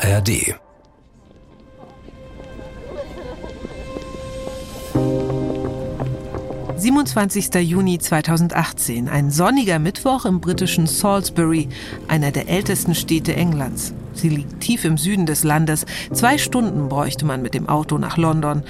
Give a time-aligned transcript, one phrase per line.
[0.00, 0.54] ARD
[6.76, 7.54] 27.
[7.56, 11.68] Juni 2018, ein sonniger Mittwoch im britischen Salisbury,
[12.06, 13.92] einer der ältesten Städte Englands.
[14.12, 15.84] Sie liegt tief im Süden des Landes.
[16.12, 18.62] Zwei Stunden bräuchte man mit dem Auto nach London.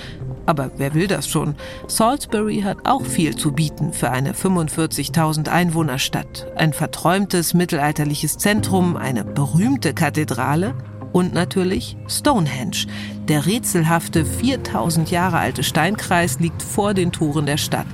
[0.47, 1.57] Aber wer will das schon?
[1.89, 6.47] Salisbury hat auch viel zu bieten für eine 45.000 Einwohnerstadt.
[6.57, 10.75] Ein verträumtes mittelalterliches Zentrum, eine berühmte Kathedrale
[11.13, 12.87] und natürlich Stonehenge.
[13.29, 17.87] Der rätselhafte 4000 Jahre alte Steinkreis liegt vor den Toren der Stadt.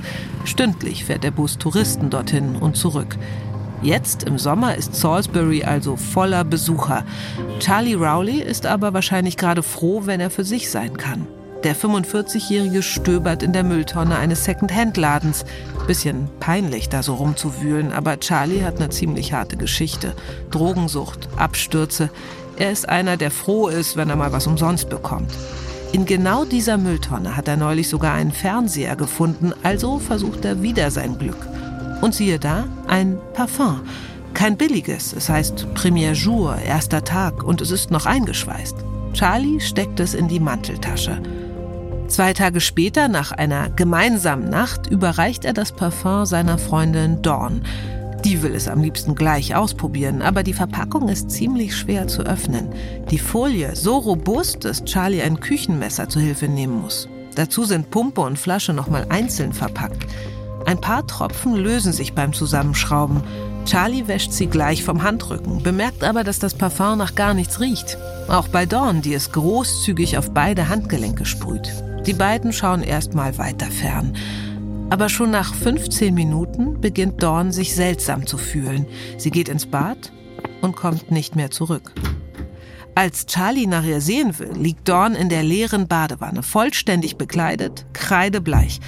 [0.44, 3.16] Stündlich fährt der Bus Touristen dorthin und zurück.
[3.82, 7.04] Jetzt im Sommer ist Salisbury also voller Besucher.
[7.60, 11.26] Charlie Rowley ist aber wahrscheinlich gerade froh, wenn er für sich sein kann.
[11.64, 15.46] Der 45-Jährige stöbert in der Mülltonne eines Second-Hand-Ladens.
[15.86, 20.14] Bisschen peinlich, da so rumzuwühlen, aber Charlie hat eine ziemlich harte Geschichte.
[20.50, 22.10] Drogensucht, Abstürze.
[22.56, 25.30] Er ist einer, der froh ist, wenn er mal was umsonst bekommt.
[25.92, 30.90] In genau dieser Mülltonne hat er neulich sogar einen Fernseher gefunden, also versucht er wieder
[30.90, 31.36] sein Glück.
[32.00, 33.80] Und siehe da, ein Parfum.
[34.34, 38.76] Kein billiges, es heißt Premier Jour, erster Tag und es ist noch eingeschweißt.
[39.12, 41.22] Charlie steckt es in die Manteltasche.
[42.08, 47.62] Zwei Tage später, nach einer gemeinsamen Nacht, überreicht er das Parfum seiner Freundin Dawn.
[48.24, 52.70] Die will es am liebsten gleich ausprobieren, aber die Verpackung ist ziemlich schwer zu öffnen.
[53.10, 57.06] Die Folie so robust, dass Charlie ein Küchenmesser zu Hilfe nehmen muss.
[57.34, 60.06] Dazu sind Pumpe und Flasche nochmal einzeln verpackt.
[60.64, 63.22] Ein paar Tropfen lösen sich beim Zusammenschrauben.
[63.66, 67.98] Charlie wäscht sie gleich vom Handrücken, bemerkt aber, dass das Parfum nach gar nichts riecht.
[68.28, 71.70] Auch bei Dawn, die es großzügig auf beide Handgelenke sprüht.
[72.06, 74.14] Die beiden schauen erstmal weiter fern.
[74.90, 78.86] Aber schon nach 15 Minuten beginnt Dawn sich seltsam zu fühlen.
[79.16, 80.12] Sie geht ins Bad
[80.60, 81.92] und kommt nicht mehr zurück.
[82.94, 88.80] Als Charlie nach ihr sehen will, liegt Dawn in der leeren Badewanne, vollständig bekleidet, kreidebleich.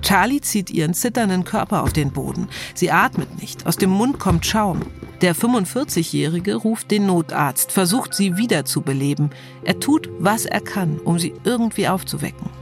[0.00, 2.48] Charlie zieht ihren zitternden Körper auf den Boden.
[2.74, 4.82] Sie atmet nicht, aus dem Mund kommt Schaum.
[5.22, 9.30] Der 45-Jährige ruft den Notarzt, versucht sie wiederzubeleben.
[9.64, 12.57] Er tut, was er kann, um sie irgendwie aufzuwecken.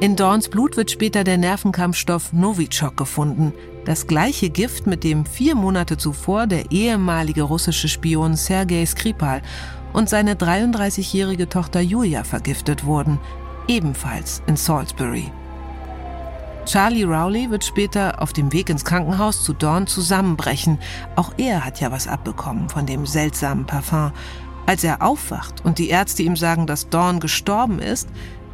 [0.00, 3.52] In Dawns Blut wird später der Nervenkampfstoff Novichok gefunden,
[3.84, 9.42] das gleiche Gift, mit dem vier Monate zuvor der ehemalige russische Spion Sergei Skripal
[9.92, 13.18] und seine 33-jährige Tochter Julia vergiftet wurden,
[13.68, 15.30] ebenfalls in Salisbury.
[16.64, 20.78] Charlie Rowley wird später auf dem Weg ins Krankenhaus zu Dawn zusammenbrechen.
[21.14, 24.12] Auch er hat ja was abbekommen von dem seltsamen Parfum.
[24.64, 28.08] Als er aufwacht und die Ärzte ihm sagen, dass Dawn gestorben ist,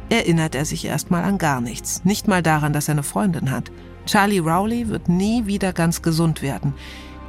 [0.09, 3.71] erinnert er sich erstmal an gar nichts, nicht mal daran, dass er eine Freundin hat.
[4.05, 6.73] Charlie Rowley wird nie wieder ganz gesund werden.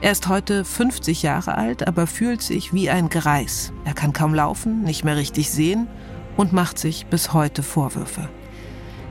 [0.00, 3.72] Er ist heute 50 Jahre alt, aber fühlt sich wie ein Greis.
[3.84, 5.88] Er kann kaum laufen, nicht mehr richtig sehen
[6.36, 8.28] und macht sich bis heute Vorwürfe.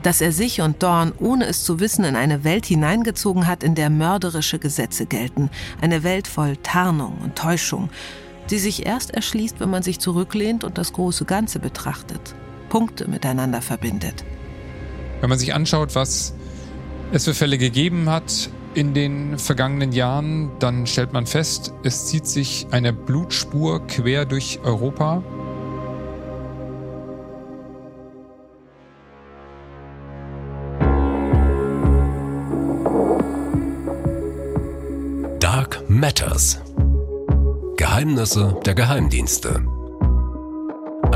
[0.02, 3.74] Dass er sich und Dawn, ohne es zu wissen, in eine Welt hineingezogen hat, in
[3.74, 5.50] der mörderische Gesetze gelten.
[5.82, 7.90] Eine Welt voll Tarnung und Täuschung,
[8.48, 12.34] die sich erst erschließt, wenn man sich zurücklehnt und das große Ganze betrachtet.
[12.68, 14.24] Punkte miteinander verbindet.
[15.20, 16.34] Wenn man sich anschaut, was
[17.12, 22.26] es für Fälle gegeben hat in den vergangenen Jahren, dann stellt man fest, es zieht
[22.26, 25.22] sich eine Blutspur quer durch Europa.
[35.40, 36.60] Dark Matters.
[37.76, 39.77] Geheimnisse der Geheimdienste.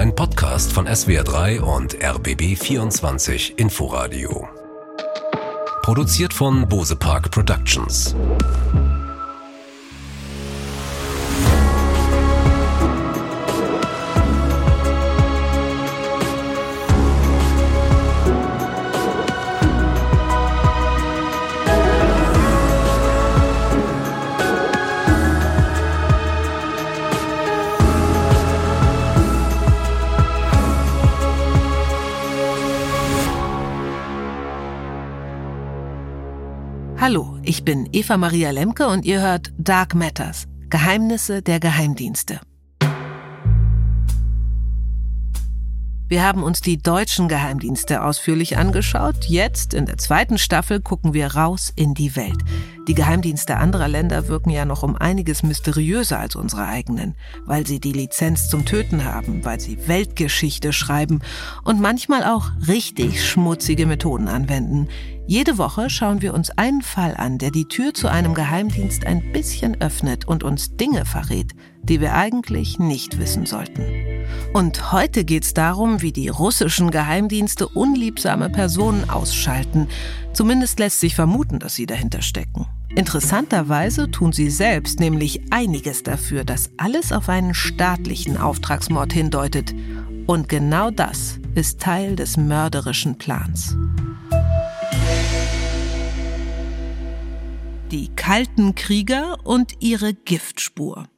[0.02, 4.48] Ein Podcast von SWR3 und RBB24 Inforadio.
[5.82, 8.12] Produziert von Bose Park Productions.
[37.44, 42.40] Ich bin Eva Maria Lemke und ihr hört Dark Matters, Geheimnisse der Geheimdienste.
[46.12, 49.24] Wir haben uns die deutschen Geheimdienste ausführlich angeschaut.
[49.28, 52.36] Jetzt, in der zweiten Staffel, gucken wir raus in die Welt.
[52.86, 57.14] Die Geheimdienste anderer Länder wirken ja noch um einiges mysteriöser als unsere eigenen,
[57.46, 61.20] weil sie die Lizenz zum Töten haben, weil sie Weltgeschichte schreiben
[61.64, 64.88] und manchmal auch richtig schmutzige Methoden anwenden.
[65.26, 69.32] Jede Woche schauen wir uns einen Fall an, der die Tür zu einem Geheimdienst ein
[69.32, 73.82] bisschen öffnet und uns Dinge verrät, die wir eigentlich nicht wissen sollten.
[74.52, 79.88] Und heute geht es darum, wie die russischen Geheimdienste unliebsame Personen ausschalten.
[80.32, 82.66] Zumindest lässt sich vermuten, dass sie dahinter stecken.
[82.94, 89.74] Interessanterweise tun sie selbst nämlich einiges dafür, dass alles auf einen staatlichen Auftragsmord hindeutet.
[90.26, 93.76] Und genau das ist Teil des mörderischen Plans.
[97.92, 101.11] die kalten Krieger und ihre Giftspur.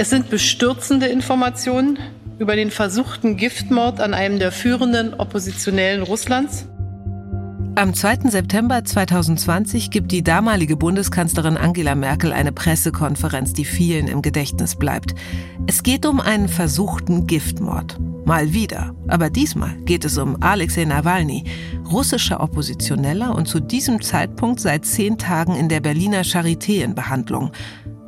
[0.00, 1.98] Es sind bestürzende Informationen
[2.38, 6.66] über den versuchten Giftmord an einem der führenden Oppositionellen Russlands.
[7.74, 8.30] Am 2.
[8.30, 15.16] September 2020 gibt die damalige Bundeskanzlerin Angela Merkel eine Pressekonferenz, die vielen im Gedächtnis bleibt.
[15.66, 17.98] Es geht um einen versuchten Giftmord.
[18.24, 18.94] Mal wieder.
[19.08, 21.42] Aber diesmal geht es um Alexei Nawalny,
[21.90, 27.50] russischer Oppositioneller und zu diesem Zeitpunkt seit zehn Tagen in der Berliner Charité in Behandlung.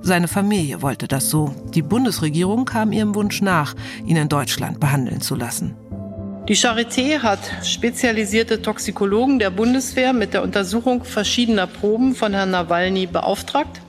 [0.02, 1.54] Seine Familie wollte das so.
[1.74, 3.74] Die Bundesregierung kam ihrem Wunsch nach,
[4.06, 5.76] ihn in Deutschland behandeln zu lassen.
[6.48, 13.06] Die Charité hat spezialisierte Toxikologen der Bundeswehr mit der Untersuchung verschiedener Proben von Herrn Nawalny
[13.06, 13.80] beauftragt.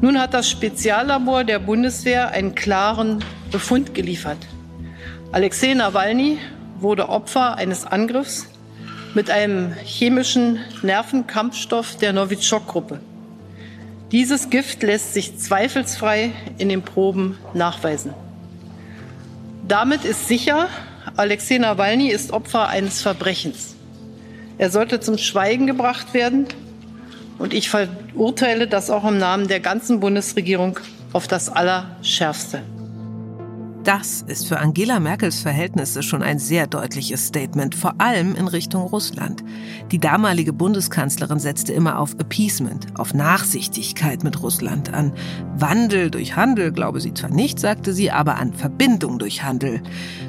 [0.00, 3.22] Nun hat das Speziallabor der Bundeswehr einen klaren
[3.52, 4.38] Befund geliefert.
[5.30, 6.38] Alexei Nawalny
[6.80, 8.48] wurde Opfer eines Angriffs
[9.14, 13.00] mit einem chemischen Nervenkampfstoff der Novichok-Gruppe.
[14.10, 18.14] Dieses Gift lässt sich zweifelsfrei in den Proben nachweisen.
[19.66, 20.68] Damit ist sicher,
[21.16, 23.76] Alexei Nawalny ist Opfer eines Verbrechens.
[24.56, 26.46] Er sollte zum Schweigen gebracht werden
[27.38, 30.80] und ich verurteile das auch im Namen der ganzen Bundesregierung
[31.12, 32.62] auf das Allerschärfste.
[33.88, 38.82] Das ist für Angela Merkels Verhältnisse schon ein sehr deutliches Statement, vor allem in Richtung
[38.82, 39.42] Russland.
[39.90, 45.14] Die damalige Bundeskanzlerin setzte immer auf Appeasement, auf Nachsichtigkeit mit Russland, an
[45.56, 49.82] Wandel durch Handel, glaube sie zwar nicht, sagte sie, aber an Verbindung durch Handel.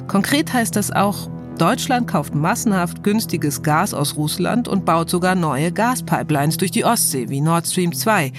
[0.08, 1.28] Konkret heißt das auch,
[1.58, 7.28] Deutschland kauft massenhaft günstiges Gas aus Russland und baut sogar neue Gaspipelines durch die Ostsee
[7.28, 8.32] wie Nord Stream 2.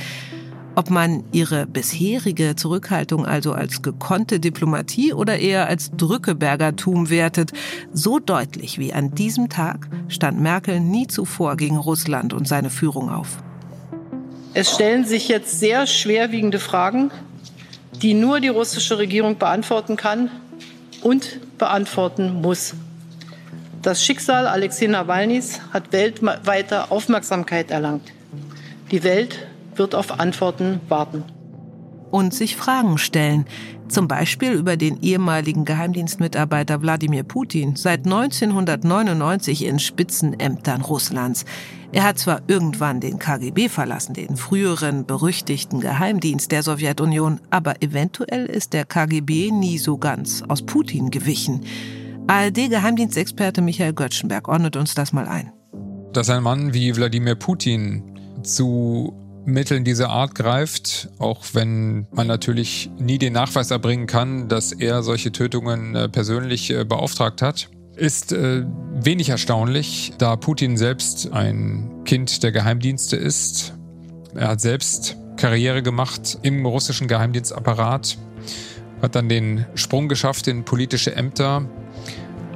[0.73, 7.51] Ob man ihre bisherige Zurückhaltung also als gekonnte Diplomatie oder eher als Drückebergertum wertet,
[7.91, 13.09] so deutlich wie an diesem Tag stand Merkel nie zuvor gegen Russland und seine Führung
[13.09, 13.43] auf.
[14.53, 17.11] Es stellen sich jetzt sehr schwerwiegende Fragen,
[18.01, 20.31] die nur die russische Regierung beantworten kann
[21.01, 22.75] und beantworten muss.
[23.81, 28.13] Das Schicksal Alexei Nawalnys hat weltweite Aufmerksamkeit erlangt.
[28.91, 31.23] Die Welt wird auf Antworten warten.
[32.11, 33.45] Und sich Fragen stellen,
[33.87, 41.45] zum Beispiel über den ehemaligen Geheimdienstmitarbeiter Wladimir Putin, seit 1999 in Spitzenämtern Russlands.
[41.93, 48.45] Er hat zwar irgendwann den KGB verlassen, den früheren berüchtigten Geheimdienst der Sowjetunion, aber eventuell
[48.45, 51.65] ist der KGB nie so ganz aus Putin gewichen.
[52.27, 55.51] ARD-Geheimdienstexperte Michael Göttschenberg ordnet uns das mal ein.
[56.13, 58.03] Dass ein Mann wie Wladimir Putin
[58.43, 59.13] zu
[59.45, 65.03] Mitteln dieser Art greift, auch wenn man natürlich nie den Nachweis erbringen kann, dass er
[65.03, 72.03] solche Tötungen äh, persönlich äh, beauftragt hat, ist äh, wenig erstaunlich, da Putin selbst ein
[72.05, 73.73] Kind der Geheimdienste ist.
[74.35, 78.17] Er hat selbst Karriere gemacht im russischen Geheimdienstapparat,
[79.01, 81.65] hat dann den Sprung geschafft in politische Ämter.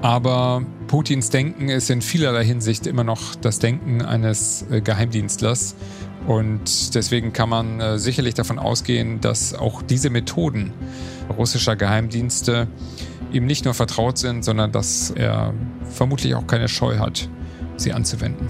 [0.01, 5.75] Aber Putins Denken ist in vielerlei Hinsicht immer noch das Denken eines Geheimdienstlers.
[6.27, 10.74] Und deswegen kann man äh, sicherlich davon ausgehen, dass auch diese Methoden
[11.38, 12.67] russischer Geheimdienste
[13.32, 15.53] ihm nicht nur vertraut sind, sondern dass er
[15.89, 17.29] vermutlich auch keine Scheu hat,
[17.77, 18.50] sie anzuwenden.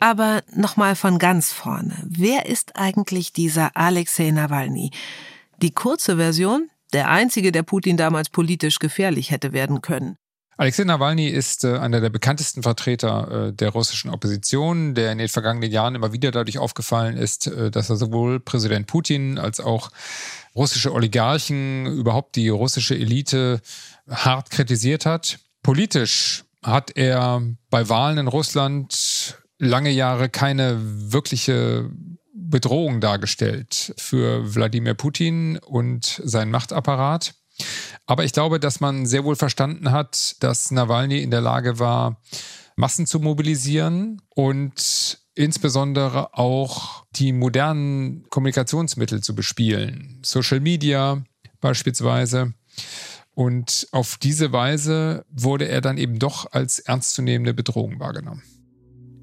[0.00, 1.96] Aber nochmal von ganz vorne.
[2.04, 4.90] Wer ist eigentlich dieser Alexei Nawalny?
[5.58, 10.16] Die kurze Version, der einzige, der Putin damals politisch gefährlich hätte werden können.
[10.56, 15.28] Alexei Nawalny ist äh, einer der bekanntesten Vertreter äh, der russischen Opposition, der in den
[15.28, 19.90] vergangenen Jahren immer wieder dadurch aufgefallen ist, äh, dass er sowohl Präsident Putin als auch
[20.54, 23.60] russische Oligarchen, überhaupt die russische Elite
[24.10, 25.38] hart kritisiert hat.
[25.62, 31.90] Politisch hat er bei Wahlen in Russland lange Jahre keine wirkliche
[32.34, 37.34] Bedrohung dargestellt für Wladimir Putin und seinen Machtapparat.
[38.06, 42.20] Aber ich glaube, dass man sehr wohl verstanden hat, dass Nawalny in der Lage war,
[42.76, 50.20] Massen zu mobilisieren und insbesondere auch die modernen Kommunikationsmittel zu bespielen.
[50.22, 51.22] Social Media
[51.60, 52.54] beispielsweise.
[53.34, 58.42] Und auf diese Weise wurde er dann eben doch als ernstzunehmende Bedrohung wahrgenommen.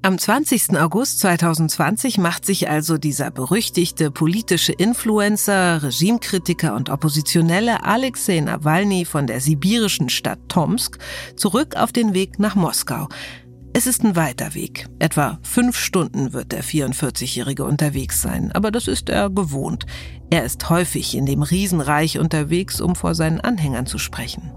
[0.02, 0.80] Am 20.
[0.80, 9.26] August 2020 macht sich also dieser berüchtigte politische Influencer, Regimekritiker und Oppositionelle Alexei Nawalny von
[9.26, 10.96] der sibirischen Stadt Tomsk
[11.36, 13.08] zurück auf den Weg nach Moskau.
[13.74, 14.88] Es ist ein weiter Weg.
[15.00, 19.84] Etwa fünf Stunden wird der 44-Jährige unterwegs sein, aber das ist er gewohnt.
[20.30, 24.50] Er ist häufig in dem Riesenreich unterwegs, um vor seinen Anhängern zu sprechen.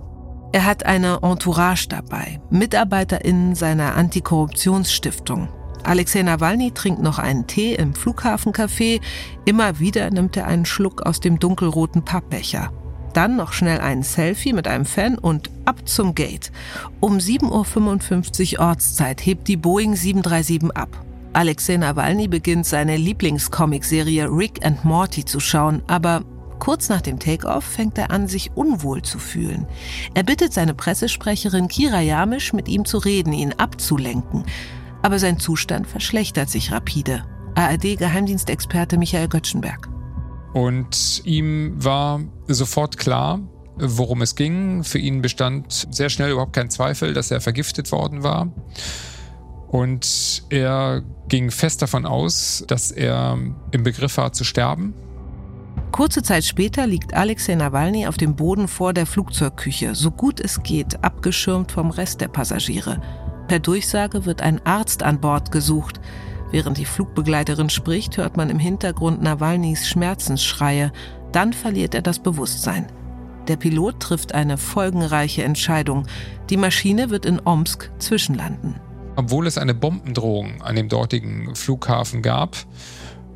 [0.53, 5.49] Er hat eine Entourage dabei, MitarbeiterInnen seiner Antikorruptionsstiftung.
[5.81, 9.01] Alexei Nawalny trinkt noch einen Tee im Flughafencafé.
[9.45, 12.71] Immer wieder nimmt er einen Schluck aus dem dunkelroten Pappbecher.
[13.13, 16.51] Dann noch schnell ein Selfie mit einem Fan und ab zum Gate.
[16.99, 21.03] Um 7.55 Uhr Ortszeit hebt die Boeing 737 ab.
[21.33, 26.23] Alexei Nawalny beginnt seine Lieblingscomicserie Rick and Morty zu schauen, aber
[26.59, 29.67] Kurz nach dem Takeoff fängt er an, sich unwohl zu fühlen.
[30.13, 34.45] Er bittet seine Pressesprecherin Kira Jamisch, mit ihm zu reden, ihn abzulenken.
[35.01, 37.25] Aber sein Zustand verschlechtert sich rapide.
[37.55, 39.89] ARD-Geheimdienstexperte Michael Göttschenberg.
[40.53, 43.39] Und ihm war sofort klar,
[43.75, 44.83] worum es ging.
[44.83, 48.51] Für ihn bestand sehr schnell überhaupt kein Zweifel, dass er vergiftet worden war.
[49.67, 53.37] Und er ging fest davon aus, dass er
[53.71, 54.93] im Begriff war zu sterben.
[55.93, 60.63] Kurze Zeit später liegt Alexei Nawalny auf dem Boden vor der Flugzeugküche, so gut es
[60.63, 62.99] geht, abgeschirmt vom Rest der Passagiere.
[63.47, 66.01] Per Durchsage wird ein Arzt an Bord gesucht.
[66.49, 70.91] Während die Flugbegleiterin spricht, hört man im Hintergrund Nawalnys Schmerzensschreie.
[71.31, 72.87] Dann verliert er das Bewusstsein.
[73.47, 76.07] Der Pilot trifft eine folgenreiche Entscheidung.
[76.49, 78.79] Die Maschine wird in Omsk zwischenlanden.
[79.15, 82.57] Obwohl es eine Bombendrohung an dem dortigen Flughafen gab,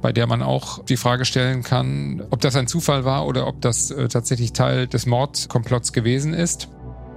[0.01, 3.62] bei der man auch die Frage stellen kann, ob das ein Zufall war oder ob
[3.62, 6.70] das äh, tatsächlich Teil des Mordkomplotts gewesen ist.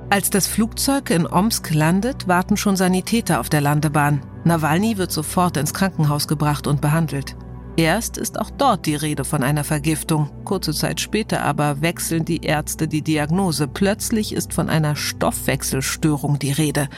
[0.09, 4.23] Als das Flugzeug in Omsk landet, warten schon Sanitäter auf der Landebahn.
[4.45, 7.37] Nawalny wird sofort ins Krankenhaus gebracht und behandelt.
[7.77, 10.29] Erst ist auch dort die Rede von einer Vergiftung.
[10.45, 13.69] Kurze Zeit später aber wechseln die Ärzte die Diagnose.
[13.69, 16.89] Plötzlich ist von einer Stoffwechselstörung die Rede.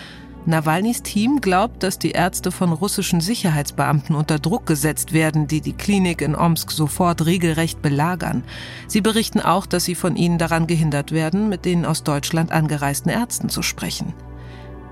[0.44, 5.72] Nawalnys Team glaubt, dass die Ärzte von russischen Sicherheitsbeamten unter Druck gesetzt werden, die die
[5.72, 8.42] Klinik in Omsk sofort regelrecht belagern.
[8.88, 13.08] Sie berichten auch, dass sie von ihnen daran gehindert werden, mit den aus Deutschland angereisten
[13.08, 14.14] Ärzten zu sprechen.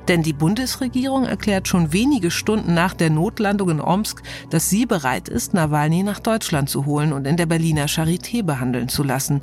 [0.06, 5.28] Denn die Bundesregierung erklärt schon wenige Stunden nach der Notlandung in Omsk, dass sie bereit
[5.28, 9.42] ist, Nawalny nach Deutschland zu holen und in der Berliner Charité behandeln zu lassen.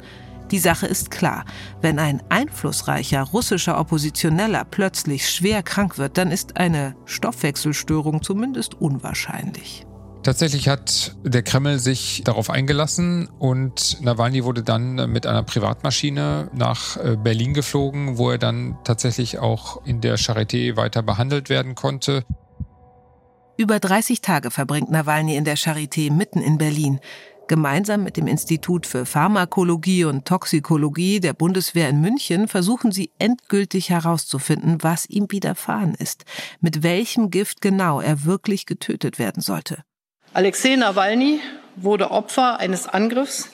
[0.51, 1.45] Die Sache ist klar.
[1.81, 9.85] Wenn ein einflussreicher russischer Oppositioneller plötzlich schwer krank wird, dann ist eine Stoffwechselstörung zumindest unwahrscheinlich.
[10.23, 16.97] Tatsächlich hat der Kreml sich darauf eingelassen und Nawalny wurde dann mit einer Privatmaschine nach
[16.97, 22.25] äh, Berlin geflogen, wo er dann tatsächlich auch in der Charité weiter behandelt werden konnte.
[23.59, 26.99] Über 30 Tage verbringt Nawalny in der Charité mitten in Berlin.
[27.47, 33.89] Gemeinsam mit dem Institut für Pharmakologie und Toxikologie der Bundeswehr in München versuchen sie endgültig
[33.89, 36.25] herauszufinden, was ihm widerfahren ist,
[36.59, 39.83] mit welchem Gift genau er wirklich getötet werden sollte.
[40.33, 41.39] Alexei Nawalny
[41.75, 43.49] wurde Opfer eines Angriffs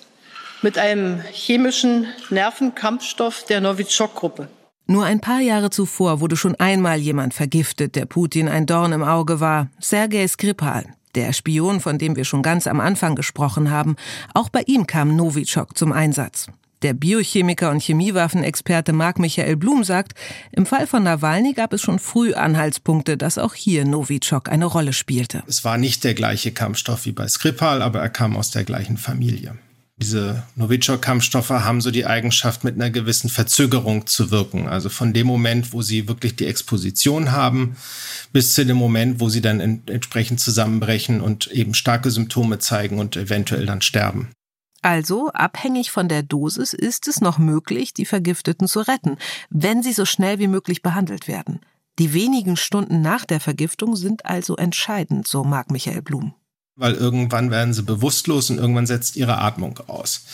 [0.62, 4.48] mit einem chemischen Nervenkampfstoff der Novichok-Gruppe.
[4.86, 9.04] Nur ein paar Jahre zuvor wurde schon einmal jemand vergiftet, der Putin ein Dorn im
[9.04, 13.96] Auge war, Sergei Skripal der Spion, von dem wir schon ganz am Anfang gesprochen haben,
[14.34, 16.48] auch bei ihm kam Novichok zum Einsatz.
[16.84, 20.20] Der Biochemiker und Chemiewaffenexperte Marc Michael Blum sagt,
[20.51, 24.91] im Fall von Nawalny gab es schon früh Anhaltspunkte, dass auch hier Novichok eine Rolle
[24.91, 25.43] spielte.
[25.48, 28.98] Es war nicht der gleiche Kampfstoff wie bei Skripal, aber er kam aus der gleichen
[28.98, 29.55] Familie.
[30.03, 34.67] Diese Novichok-Kampfstoffe haben so die Eigenschaft, mit einer gewissen Verzögerung zu wirken.
[34.67, 37.77] Also von dem Moment, wo sie wirklich die Exposition haben,
[38.33, 43.15] bis zu dem Moment, wo sie dann entsprechend zusammenbrechen und eben starke Symptome zeigen und
[43.15, 44.27] eventuell dann sterben.
[44.81, 49.15] Also, abhängig von der Dosis ist es noch möglich, die Vergifteten zu retten,
[49.50, 51.62] wenn sie so schnell wie möglich behandelt werden.
[51.98, 56.33] Die wenigen Stunden nach der Vergiftung sind also entscheidend, so mag Michael Blum
[56.75, 60.25] weil irgendwann werden sie bewusstlos und irgendwann setzt ihre Atmung aus.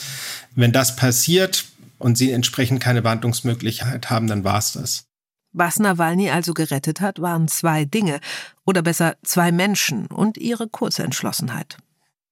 [0.55, 1.65] Wenn das passiert
[1.97, 5.03] und sie entsprechend keine Behandlungsmöglichkeit haben, dann war es das.
[5.51, 8.19] Was Nawalny also gerettet hat, waren zwei Dinge,
[8.65, 11.77] oder besser zwei Menschen und ihre Kurzentschlossenheit.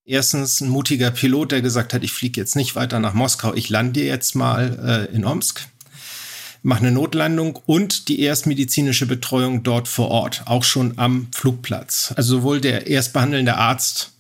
[0.05, 3.69] Erstens ein mutiger Pilot, der gesagt hat, ich fliege jetzt nicht weiter nach Moskau, ich
[3.69, 5.67] lande jetzt mal äh, in Omsk
[6.63, 12.13] mache eine Notlandung und die erstmedizinische Betreuung dort vor Ort, auch schon am Flugplatz.
[12.15, 14.13] Also sowohl der erstbehandelnde Arzt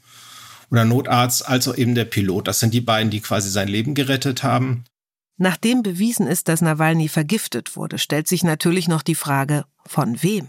[0.71, 2.47] oder Notarzt als auch eben der Pilot.
[2.47, 4.83] Das sind die beiden, die quasi sein Leben gerettet haben.
[5.37, 10.47] Nachdem bewiesen ist, dass Nawalny vergiftet wurde, stellt sich natürlich noch die Frage, von wem?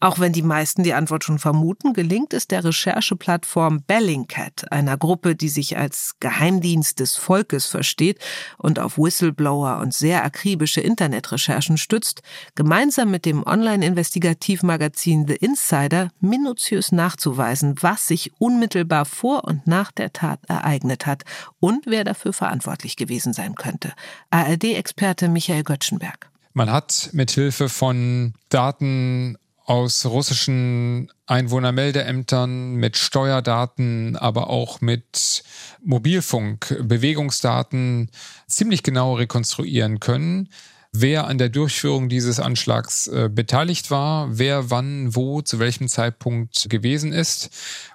[0.00, 5.34] Auch wenn die meisten die Antwort schon vermuten, gelingt es der Rechercheplattform Bellingcat, einer Gruppe,
[5.34, 8.18] die sich als Geheimdienst des Volkes versteht
[8.58, 12.22] und auf Whistleblower und sehr akribische Internetrecherchen stützt,
[12.54, 20.12] gemeinsam mit dem Online-Investigativmagazin The Insider minutiös nachzuweisen, was sich unmittelbar vor und nach der
[20.12, 21.22] Tat ereignet hat
[21.60, 23.92] und wer dafür verantwortlich gewesen sein könnte.
[24.30, 26.30] ARD-Experte Michael Göttschenberg.
[26.52, 35.42] Man hat mithilfe von Daten aus russischen Einwohnermeldeämtern, mit Steuerdaten, aber auch mit
[35.82, 38.10] Mobilfunk, Bewegungsdaten
[38.46, 40.50] ziemlich genau rekonstruieren können,
[40.92, 46.68] wer an der Durchführung dieses Anschlags äh, beteiligt war, wer wann, wo, zu welchem Zeitpunkt
[46.68, 47.50] gewesen ist.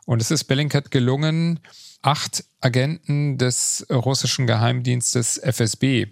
[0.05, 1.59] Und es ist Bellingcat gelungen,
[2.01, 6.07] acht Agenten des russischen Geheimdienstes FSB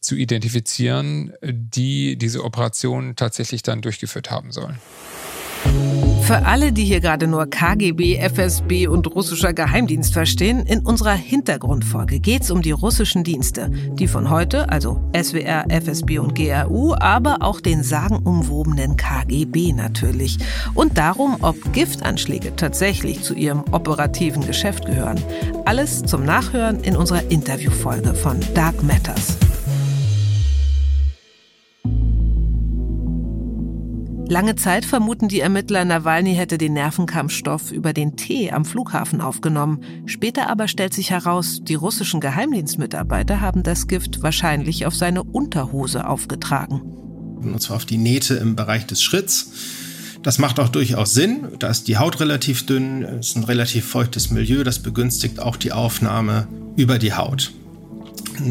[0.00, 4.78] zu identifizieren, die diese Operation tatsächlich dann durchgeführt haben sollen.
[6.22, 12.20] Für alle, die hier gerade nur KGB, FSB und russischer Geheimdienst verstehen, in unserer Hintergrundfolge
[12.20, 17.38] geht es um die russischen Dienste, die von heute, also SWR, FSB und GRU, aber
[17.40, 20.38] auch den sagenumwobenen KGB natürlich.
[20.74, 25.20] Und darum, ob Giftanschläge tatsächlich zu ihrem operativen Geschäft gehören.
[25.64, 29.36] Alles zum Nachhören in unserer Interviewfolge von Dark Matters.
[34.30, 39.82] Lange Zeit vermuten die Ermittler, Nawalny hätte den Nervenkampfstoff über den Tee am Flughafen aufgenommen.
[40.06, 46.06] Später aber stellt sich heraus, die russischen Geheimdienstmitarbeiter haben das Gift wahrscheinlich auf seine Unterhose
[46.06, 46.80] aufgetragen.
[47.42, 49.50] Und zwar auf die Nähte im Bereich des Schritts.
[50.22, 51.48] Das macht auch durchaus Sinn.
[51.58, 55.72] Da ist die Haut relativ dünn, ist ein relativ feuchtes Milieu, das begünstigt auch die
[55.72, 56.46] Aufnahme
[56.76, 57.50] über die Haut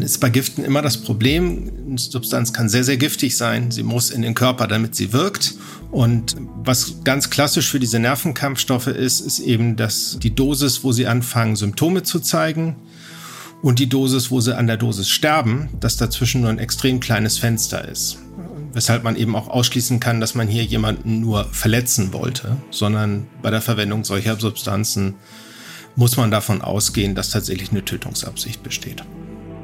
[0.02, 3.70] ist bei Giften immer das Problem, eine Substanz kann sehr, sehr giftig sein.
[3.70, 5.54] Sie muss in den Körper, damit sie wirkt.
[5.90, 11.06] Und was ganz klassisch für diese Nervenkampfstoffe ist, ist eben, dass die Dosis, wo sie
[11.06, 12.76] anfangen, Symptome zu zeigen,
[13.62, 17.38] und die Dosis, wo sie an der Dosis sterben, dass dazwischen nur ein extrem kleines
[17.38, 18.18] Fenster ist.
[18.72, 23.50] Weshalb man eben auch ausschließen kann, dass man hier jemanden nur verletzen wollte, sondern bei
[23.50, 25.16] der Verwendung solcher Substanzen
[25.96, 29.02] muss man davon ausgehen, dass tatsächlich eine Tötungsabsicht besteht.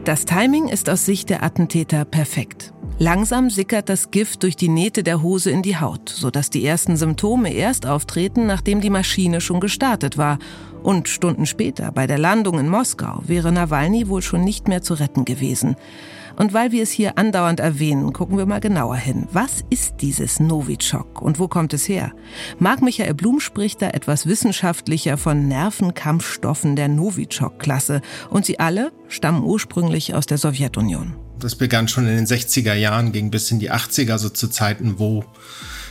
[0.07, 2.73] Das Timing ist aus Sicht der Attentäter perfekt.
[3.01, 6.97] Langsam sickert das Gift durch die Nähte der Hose in die Haut, sodass die ersten
[6.97, 10.39] Symptome erst auftreten, nachdem die Maschine schon gestartet war.
[10.85, 14.95] Und Stunden später, bei der Landung in Moskau, wäre Nawalny wohl schon nicht mehr zu
[14.95, 15.75] retten gewesen.
[16.37, 19.27] Und weil wir es hier andauernd erwähnen, gucken wir mal genauer hin.
[19.33, 22.13] Was ist dieses Novichok und wo kommt es her?
[22.59, 28.03] Marc Michael Blum spricht da etwas wissenschaftlicher von Nervenkampfstoffen der Novichok-Klasse.
[28.31, 31.17] Und sie alle stammen ursprünglich aus der Sowjetunion.
[31.39, 34.99] Das begann schon in den 60er Jahren, ging bis in die 80er, so zu Zeiten,
[34.99, 35.25] wo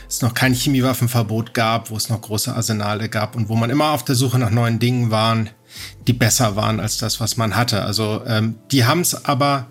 [0.08, 3.90] es noch kein Chemiewaffenverbot gab, wo es noch große Arsenale gab und wo man immer
[3.90, 5.50] auf der Suche nach neuen Dingen waren,
[6.06, 7.82] die besser waren als das, was man hatte.
[7.82, 9.66] Also ähm, die haben es aber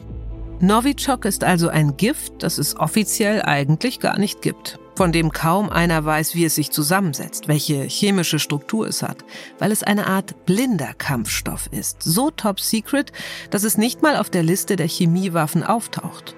[0.59, 5.71] Novichok ist also ein Gift, das es offiziell eigentlich gar nicht gibt, von dem kaum
[5.71, 9.25] einer weiß, wie es sich zusammensetzt, welche chemische Struktur es hat,
[9.57, 13.11] weil es eine Art blinder Kampfstoff ist, so top secret,
[13.49, 16.35] dass es nicht mal auf der Liste der Chemiewaffen auftaucht.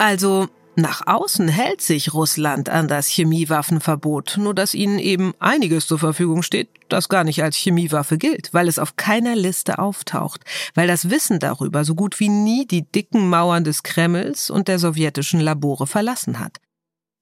[0.00, 5.98] Also nach außen hält sich Russland an das Chemiewaffenverbot, nur dass ihnen eben einiges zur
[5.98, 10.42] Verfügung steht, das gar nicht als Chemiewaffe gilt, weil es auf keiner Liste auftaucht,
[10.74, 14.78] weil das Wissen darüber so gut wie nie die dicken Mauern des Kremls und der
[14.78, 16.56] sowjetischen Labore verlassen hat.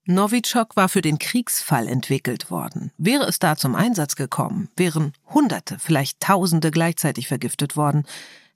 [0.04, 2.92] Novichok war für den Kriegsfall entwickelt worden.
[2.96, 8.04] Wäre es da zum Einsatz gekommen, wären Hunderte, vielleicht Tausende gleichzeitig vergiftet worden,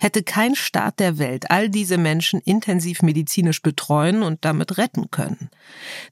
[0.03, 5.49] hätte kein Staat der Welt all diese Menschen intensiv medizinisch betreuen und damit retten können.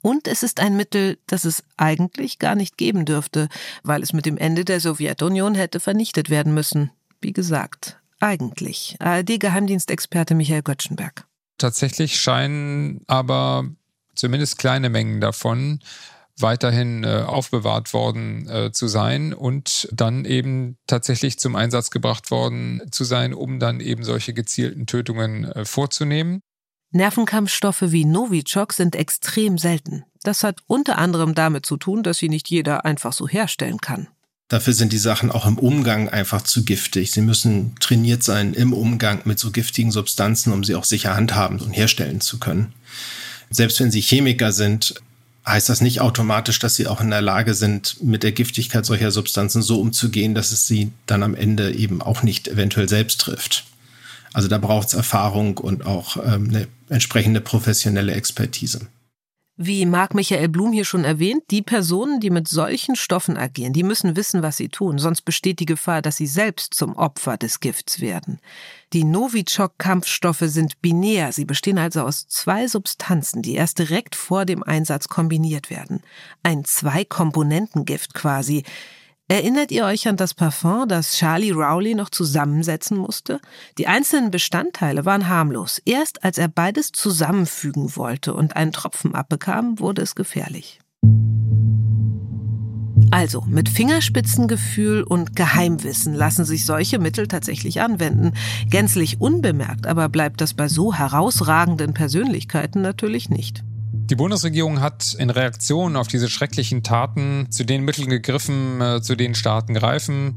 [0.01, 3.49] Und es ist ein Mittel, das es eigentlich gar nicht geben dürfte,
[3.83, 6.93] weil es mit dem Ende der Sowjetunion hätte vernichtet werden müssen.
[7.21, 8.97] Wie gesagt, eigentlich.
[9.01, 11.27] ARD-Geheimdienstexperte Michael Göttschenberg.
[11.59, 13.69] Tatsächlich scheinen aber
[14.15, 15.81] zumindest kleine Mengen davon
[16.43, 22.83] weiterhin äh, aufbewahrt worden äh, zu sein und dann eben tatsächlich zum Einsatz gebracht worden
[22.91, 26.41] zu sein, um dann eben solche gezielten Tötungen äh, vorzunehmen.
[26.93, 30.05] Nervenkampfstoffe wie Novichok sind extrem selten.
[30.23, 34.09] Das hat unter anderem damit zu tun, dass sie nicht jeder einfach so herstellen kann.
[34.49, 37.13] Dafür sind die Sachen auch im Umgang einfach zu giftig.
[37.13, 41.61] Sie müssen trainiert sein im Umgang mit so giftigen Substanzen, um sie auch sicher handhaben
[41.61, 42.73] und herstellen zu können.
[43.51, 45.01] Selbst wenn sie Chemiker sind,
[45.47, 49.11] heißt das nicht automatisch, dass sie auch in der Lage sind, mit der Giftigkeit solcher
[49.11, 53.65] Substanzen so umzugehen, dass es sie dann am Ende eben auch nicht eventuell selbst trifft.
[54.33, 58.87] Also da braucht es Erfahrung und auch ähm, eine entsprechende professionelle Expertise.
[59.63, 63.83] Wie Marc Michael Blum hier schon erwähnt, die Personen, die mit solchen Stoffen agieren, die
[63.83, 67.61] müssen wissen, was sie tun, sonst besteht die Gefahr, dass sie selbst zum Opfer des
[67.61, 68.39] Gifts werden.
[68.93, 74.65] Die Novichok-Kampfstoffe sind binär, sie bestehen also aus zwei Substanzen, die erst direkt vor dem
[74.65, 76.03] Einsatz kombiniert werden.
[76.43, 78.65] Ein Zwei-Komponenten-Gift quasi.
[79.29, 83.41] Erinnert ihr euch an das Parfum, das Charlie Rowley noch zusammensetzen musste?
[83.79, 85.81] Die einzelnen Bestandteile waren harmlos.
[85.85, 90.81] Erst als er beides zusammenfügen wollte und einen Tropfen abbekam, wurde es gefährlich.
[93.13, 98.33] Also, mit Fingerspitzengefühl und Geheimwissen lassen sich solche Mittel tatsächlich anwenden.
[98.69, 103.65] Gänzlich unbemerkt aber bleibt das bei so herausragenden Persönlichkeiten natürlich nicht.
[103.93, 109.17] Die Bundesregierung hat in Reaktion auf diese schrecklichen Taten zu den Mitteln gegriffen, äh, zu
[109.17, 110.37] denen Staaten greifen.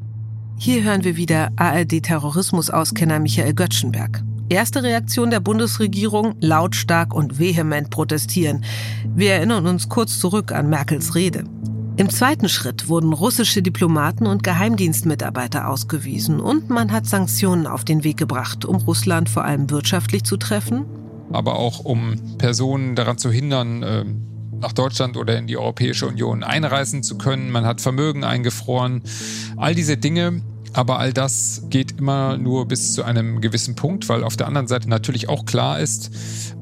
[0.57, 4.23] Hier hören wir wieder ARD-Terrorismusauskenner Michael Göttschenberg.
[4.49, 8.63] Erste Reaktion der Bundesregierung, lautstark und vehement protestieren.
[9.15, 11.43] Wir erinnern uns kurz zurück an Merkels Rede.
[11.95, 18.03] Im zweiten Schritt wurden russische Diplomaten und Geheimdienstmitarbeiter ausgewiesen und man hat Sanktionen auf den
[18.03, 20.85] Weg gebracht, um Russland vor allem wirtschaftlich zu treffen
[21.33, 24.21] aber auch um Personen daran zu hindern, ähm,
[24.59, 27.51] nach Deutschland oder in die Europäische Union einreisen zu können.
[27.51, 29.01] Man hat Vermögen eingefroren.
[29.57, 30.41] All diese Dinge
[30.73, 34.67] aber all das geht immer nur bis zu einem gewissen Punkt, weil auf der anderen
[34.67, 36.11] Seite natürlich auch klar ist,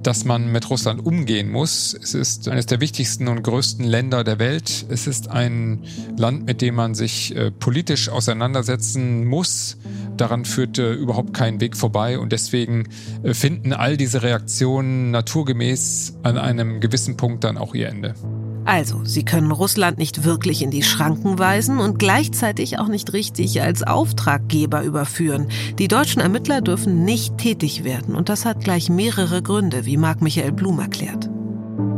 [0.03, 1.93] dass man mit Russland umgehen muss.
[1.93, 4.85] Es ist eines der wichtigsten und größten Länder der Welt.
[4.89, 5.83] Es ist ein
[6.17, 9.77] Land, mit dem man sich äh, politisch auseinandersetzen muss.
[10.17, 12.89] Daran führt äh, überhaupt kein Weg vorbei und deswegen
[13.23, 18.15] äh, finden all diese Reaktionen naturgemäß an einem gewissen Punkt dann auch ihr Ende.
[18.63, 23.61] Also, sie können Russland nicht wirklich in die Schranken weisen und gleichzeitig auch nicht richtig
[23.61, 25.47] als Auftraggeber überführen.
[25.79, 30.21] Die deutschen Ermittler dürfen nicht tätig werden und das hat gleich mehrere Gründe, wie Marc
[30.21, 31.29] Michael Blum erklärt.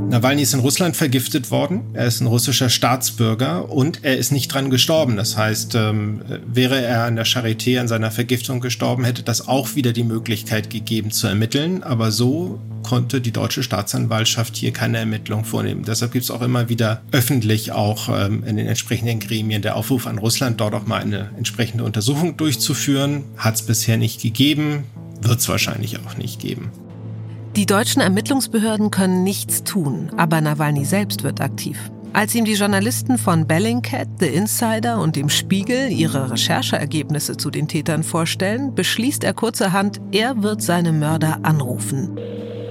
[0.09, 1.81] Nawalny ist in Russland vergiftet worden.
[1.93, 5.15] Er ist ein russischer Staatsbürger und er ist nicht dran gestorben.
[5.15, 9.75] Das heißt, ähm, wäre er an der Charité an seiner Vergiftung gestorben, hätte das auch
[9.75, 11.81] wieder die Möglichkeit gegeben zu ermitteln.
[11.81, 15.83] Aber so konnte die deutsche Staatsanwaltschaft hier keine Ermittlung vornehmen.
[15.83, 20.05] Deshalb gibt es auch immer wieder öffentlich auch ähm, in den entsprechenden Gremien der Aufruf
[20.05, 23.23] an Russland, dort auch mal eine entsprechende Untersuchung durchzuführen.
[23.37, 24.83] Hat es bisher nicht gegeben,
[25.21, 26.71] wird es wahrscheinlich auch nicht geben.
[27.55, 31.91] Die deutschen Ermittlungsbehörden können nichts tun, aber Nawalny selbst wird aktiv.
[32.11, 37.67] Als ihm die Journalisten von Bellingcat, The Insider und dem Spiegel ihre Rechercheergebnisse zu den
[37.67, 42.17] Tätern vorstellen, beschließt er kurzerhand, er wird seine Mörder anrufen.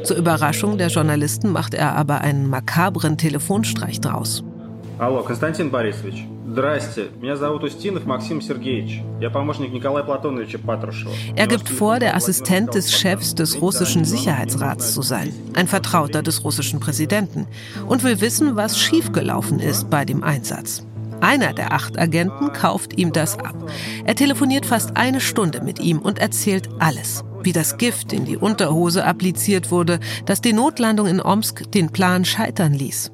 [0.03, 4.43] Zur Überraschung der Journalisten macht er aber einen makabren Telefonstreich draus.
[4.99, 6.27] Hallo, Konstantin Borisovich.
[11.37, 16.45] Er gibt vor, der Assistent des Chefs des russischen Sicherheitsrats zu sein, ein Vertrauter des
[16.45, 17.47] russischen Präsidenten,
[17.87, 20.87] und will wissen, was schiefgelaufen ist bei dem Einsatz.
[21.23, 23.55] Einer der acht Agenten kauft ihm das ab.
[24.05, 27.23] Er telefoniert fast eine Stunde mit ihm und erzählt alles.
[27.45, 32.25] Wie das Gift in die Unterhose appliziert wurde, dass die Notlandung in Omsk den Plan
[32.25, 33.12] scheitern ließ.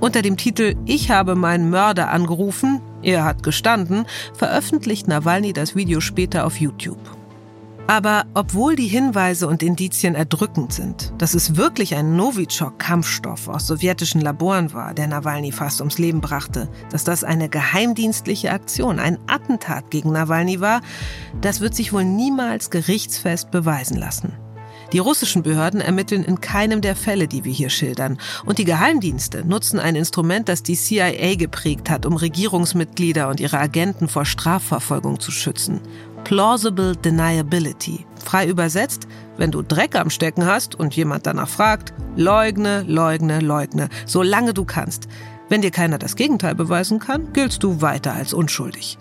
[0.00, 6.00] Unter dem Titel Ich habe meinen Mörder angerufen, er hat gestanden, veröffentlicht Nawalny das Video
[6.00, 6.98] später auf YouTube.
[7.86, 14.22] Aber obwohl die Hinweise und Indizien erdrückend sind, dass es wirklich ein Novichok-Kampfstoff aus sowjetischen
[14.22, 19.90] Laboren war, der Nawalny fast ums Leben brachte, dass das eine geheimdienstliche Aktion, ein Attentat
[19.90, 20.80] gegen Nawalny war,
[21.42, 24.32] das wird sich wohl niemals gerichtsfest beweisen lassen.
[24.92, 28.18] Die russischen Behörden ermitteln in keinem der Fälle, die wir hier schildern.
[28.44, 33.58] Und die Geheimdienste nutzen ein Instrument, das die CIA geprägt hat, um Regierungsmitglieder und ihre
[33.58, 35.80] Agenten vor Strafverfolgung zu schützen.
[36.24, 38.04] Plausible Deniability.
[38.24, 43.88] Frei übersetzt, wenn du Dreck am Stecken hast und jemand danach fragt, leugne, leugne, leugne,
[44.06, 45.08] solange du kannst.
[45.50, 48.98] Wenn dir keiner das Gegenteil beweisen kann, giltst du weiter als unschuldig.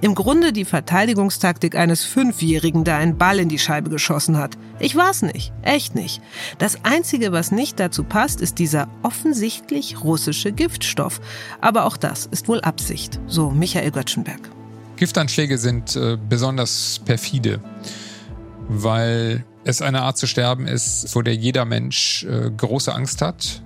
[0.00, 4.56] Im Grunde die Verteidigungstaktik eines Fünfjährigen, der einen Ball in die Scheibe geschossen hat.
[4.78, 6.22] Ich war's nicht, echt nicht.
[6.56, 11.20] Das Einzige, was nicht dazu passt, ist dieser offensichtlich russische Giftstoff.
[11.60, 14.40] Aber auch das ist wohl Absicht, so Michael Göttschenberg.
[14.96, 17.60] Giftanschläge sind äh, besonders perfide,
[18.70, 23.62] weil es eine Art zu sterben ist, vor der jeder Mensch äh, große Angst hat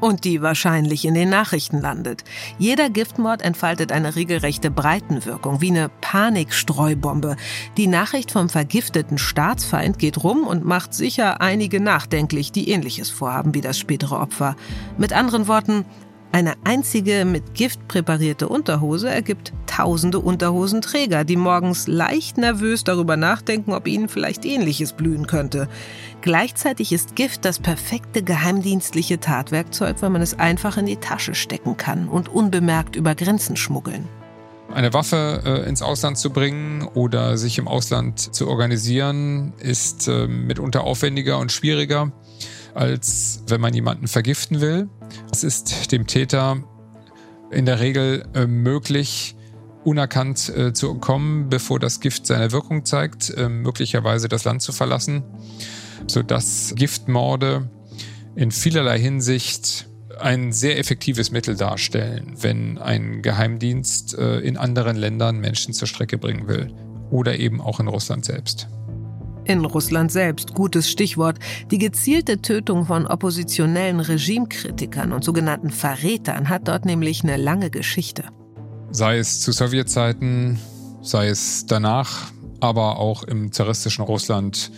[0.00, 2.24] und die wahrscheinlich in den Nachrichten landet.
[2.58, 7.36] Jeder Giftmord entfaltet eine regelrechte Breitenwirkung, wie eine Panikstreubombe.
[7.76, 13.54] Die Nachricht vom vergifteten Staatsfeind geht rum und macht sicher einige nachdenklich, die ähnliches vorhaben
[13.54, 14.56] wie das spätere Opfer.
[14.98, 15.84] Mit anderen Worten,
[16.32, 23.72] eine einzige mit Gift präparierte Unterhose ergibt tausende Unterhosenträger, die morgens leicht nervös darüber nachdenken,
[23.72, 25.68] ob ihnen vielleicht ähnliches blühen könnte.
[26.20, 31.76] Gleichzeitig ist Gift das perfekte geheimdienstliche Tatwerkzeug, weil man es einfach in die Tasche stecken
[31.76, 34.08] kann und unbemerkt über Grenzen schmuggeln.
[34.72, 40.26] Eine Waffe äh, ins Ausland zu bringen oder sich im Ausland zu organisieren, ist äh,
[40.26, 42.12] mitunter aufwendiger und schwieriger,
[42.76, 44.88] als wenn man jemanden vergiften will.
[45.32, 46.62] Es ist dem Täter
[47.50, 49.34] in der Regel äh, möglich,
[49.84, 54.72] unerkannt äh, zu entkommen, bevor das Gift seine Wirkung zeigt, äh, möglicherweise das Land zu
[54.72, 55.22] verlassen,
[56.06, 57.70] sodass Giftmorde
[58.34, 59.88] in vielerlei Hinsicht
[60.20, 66.48] ein sehr effektives Mittel darstellen, wenn ein Geheimdienst in anderen Ländern Menschen zur Strecke bringen
[66.48, 66.72] will
[67.10, 68.66] oder eben auch in Russland selbst.
[69.46, 71.38] In Russland selbst, gutes Stichwort,
[71.70, 78.24] die gezielte Tötung von oppositionellen Regimekritikern und sogenannten Verrätern hat dort nämlich eine lange Geschichte.
[78.90, 80.58] Sei es zu Sowjetzeiten,
[81.00, 84.72] sei es danach, aber auch im zaristischen Russland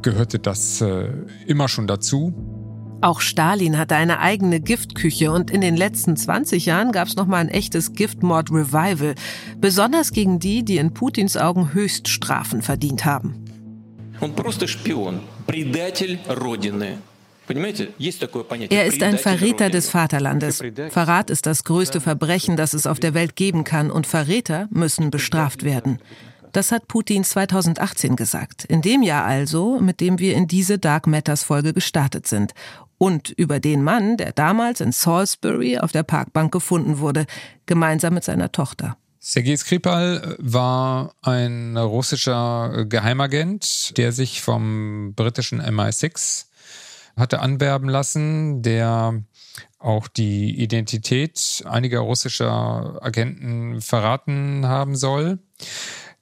[0.00, 1.10] gehörte das äh,
[1.46, 2.32] immer schon dazu.
[3.02, 7.40] Auch Stalin hatte eine eigene Giftküche und in den letzten 20 Jahren gab es nochmal
[7.40, 9.14] ein echtes Giftmord-Revival,
[9.60, 13.43] besonders gegen die, die in Putins Augen Höchststrafen verdient haben.
[18.70, 20.62] Er ist ein Verräter des Vaterlandes.
[20.90, 25.10] Verrat ist das größte Verbrechen, das es auf der Welt geben kann, und Verräter müssen
[25.10, 25.98] bestraft werden.
[26.52, 28.64] Das hat Putin 2018 gesagt.
[28.64, 32.52] In dem Jahr also, mit dem wir in diese Dark Matters Folge gestartet sind.
[32.96, 37.26] Und über den Mann, der damals in Salisbury auf der Parkbank gefunden wurde,
[37.66, 38.96] gemeinsam mit seiner Tochter.
[39.26, 46.44] Sergei Skripal war ein russischer Geheimagent, der sich vom britischen MI6
[47.16, 49.22] hatte anwerben lassen, der
[49.78, 55.38] auch die Identität einiger russischer Agenten verraten haben soll,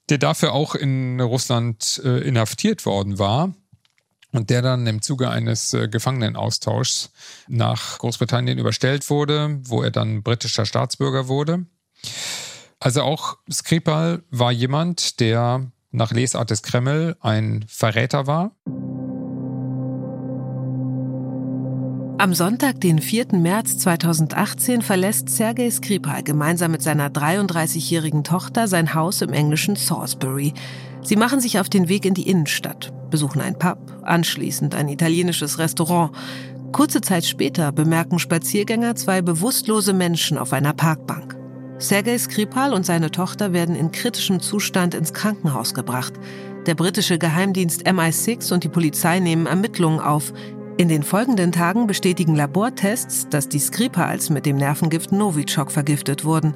[0.07, 3.53] der dafür auch in Russland äh, inhaftiert worden war
[4.31, 7.11] und der dann im Zuge eines äh, Gefangenenaustauschs
[7.49, 11.65] nach Großbritannien überstellt wurde, wo er dann britischer Staatsbürger wurde.
[12.83, 18.51] Also auch Skripal war jemand, der nach Lesart des Kreml ein Verräter war.
[22.17, 23.27] Am Sonntag, den 4.
[23.37, 30.53] März 2018, verlässt Sergei Skripal gemeinsam mit seiner 33-jährigen Tochter sein Haus im englischen Salisbury.
[31.03, 35.57] Sie machen sich auf den Weg in die Innenstadt, besuchen ein Pub, anschließend ein italienisches
[35.57, 36.11] Restaurant.
[36.73, 41.42] Kurze Zeit später bemerken Spaziergänger zwei bewusstlose Menschen auf einer Parkbank.
[41.83, 46.13] Sergei Skripal und seine Tochter werden in kritischem Zustand ins Krankenhaus gebracht.
[46.65, 50.31] Der britische Geheimdienst MI6 und die Polizei nehmen Ermittlungen auf.
[50.77, 56.53] In den folgenden Tagen bestätigen Labortests, dass die Skripals mit dem Nervengift Novichok vergiftet wurden.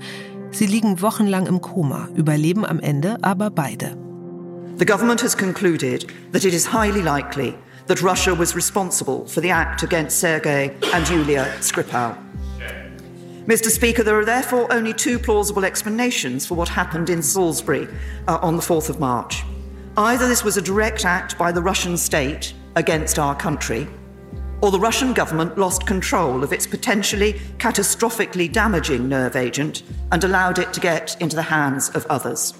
[0.51, 3.97] Sie liegen wochenlang im Koma, überleben am Ende aber beide.
[4.77, 7.53] The government has concluded that it is highly likely
[7.87, 12.15] that Russia was responsible for the act against Sergei and Yulia Skripal.
[13.47, 13.69] Mr.
[13.69, 17.87] Speaker, there are therefore only two plausible explanations for what happened in Salisbury
[18.27, 19.43] uh, on the 4th of March.
[19.95, 23.87] Either this was a direct act by the Russian state against our country,
[24.61, 30.59] or the Russian government lost control of its potentially catastrophically damaging nerve agent and allowed
[30.59, 32.53] it to get into the hands of others.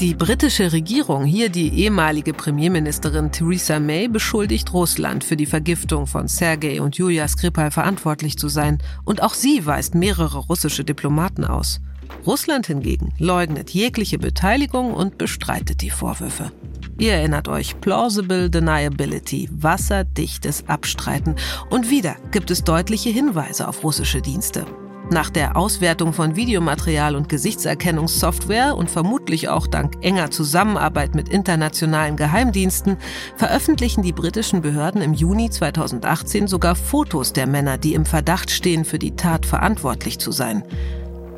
[0.00, 6.26] Die britische Regierung, hier die ehemalige Premierministerin Theresa May, beschuldigt Russland für die Vergiftung von
[6.26, 8.78] Sergei und Julia Skripal verantwortlich zu sein.
[9.04, 11.80] Und auch sie weist mehrere russische Diplomaten aus.
[12.26, 16.50] Russland hingegen leugnet jegliche Beteiligung und bestreitet die Vorwürfe.
[16.98, 21.36] Ihr erinnert euch, plausible deniability, wasserdichtes Abstreiten.
[21.70, 24.66] Und wieder gibt es deutliche Hinweise auf russische Dienste.
[25.10, 32.16] Nach der Auswertung von Videomaterial und Gesichtserkennungssoftware und vermutlich auch dank enger Zusammenarbeit mit internationalen
[32.16, 32.96] Geheimdiensten
[33.36, 38.84] veröffentlichen die britischen Behörden im Juni 2018 sogar Fotos der Männer, die im Verdacht stehen,
[38.84, 40.64] für die Tat verantwortlich zu sein.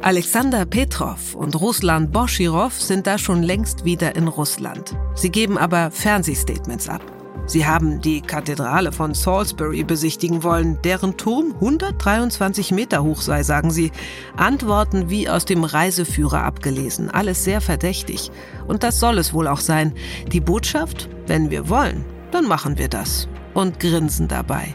[0.01, 4.95] Alexander Petrov und Ruslan Boschirov sind da schon längst wieder in Russland.
[5.17, 7.16] Sie geben aber Fernsehstatements ab.
[7.47, 13.71] Sie haben die Kathedrale von Salisbury besichtigen wollen, deren Turm 123 Meter hoch sei, sagen
[13.71, 13.93] sie.
[14.37, 18.33] Antworten wie aus dem Reiseführer abgelesen, alles sehr verdächtig.
[18.67, 19.95] Und das soll es wohl auch sein.
[20.33, 23.29] Die Botschaft, wenn wir wollen, dann machen wir das.
[23.55, 24.75] Und grinsen dabei.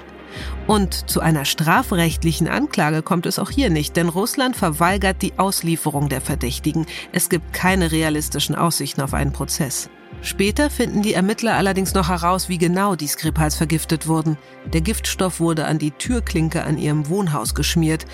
[0.66, 6.08] Und zu einer strafrechtlichen Anklage kommt es auch hier nicht, denn Russland verweigert die Auslieferung
[6.08, 6.86] der Verdächtigen.
[7.12, 9.90] Es gibt keine realistischen Aussichten auf einen Prozess.
[10.24, 14.38] Später finden die Ermittler allerdings noch heraus, wie genau die Skripals vergiftet wurden.
[14.72, 18.06] Der Giftstoff wurde an die Türklinke an ihrem Wohnhaus geschmiert.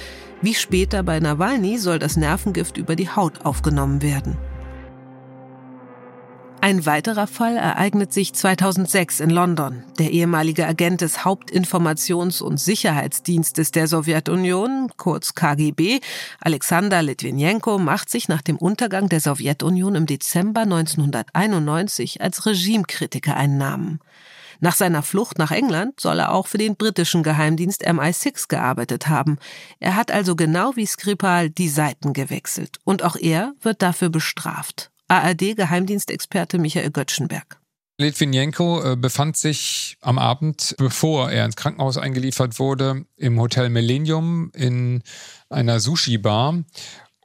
[0.41, 4.38] Wie später bei Nawalny soll das Nervengift über die Haut aufgenommen werden.
[6.60, 9.84] Ein weiterer Fall ereignet sich 2006 in London.
[10.00, 16.00] Der ehemalige Agent des Hauptinformations- und Sicherheitsdienstes der Sowjetunion, kurz KGB,
[16.41, 23.58] Alexander Litvinenko, macht sich nach dem Untergang der Sowjetunion im Dezember 1991 als Regimekritiker einen
[23.58, 24.00] Namen.
[24.60, 29.38] Nach seiner Flucht nach England soll er auch für den britischen Geheimdienst MI6 gearbeitet haben.
[29.80, 32.78] Er hat also genau wie Skripal die Seiten gewechselt.
[32.84, 34.89] Und auch er wird dafür bestraft.
[35.08, 37.60] ARD-Geheimdienstexperte Michael Göttschenberg.
[38.00, 44.52] Litvinenko äh, befand sich am Abend, bevor er ins Krankenhaus eingeliefert wurde, im Hotel Millennium
[44.54, 45.02] in
[45.50, 46.63] einer Sushi-Bar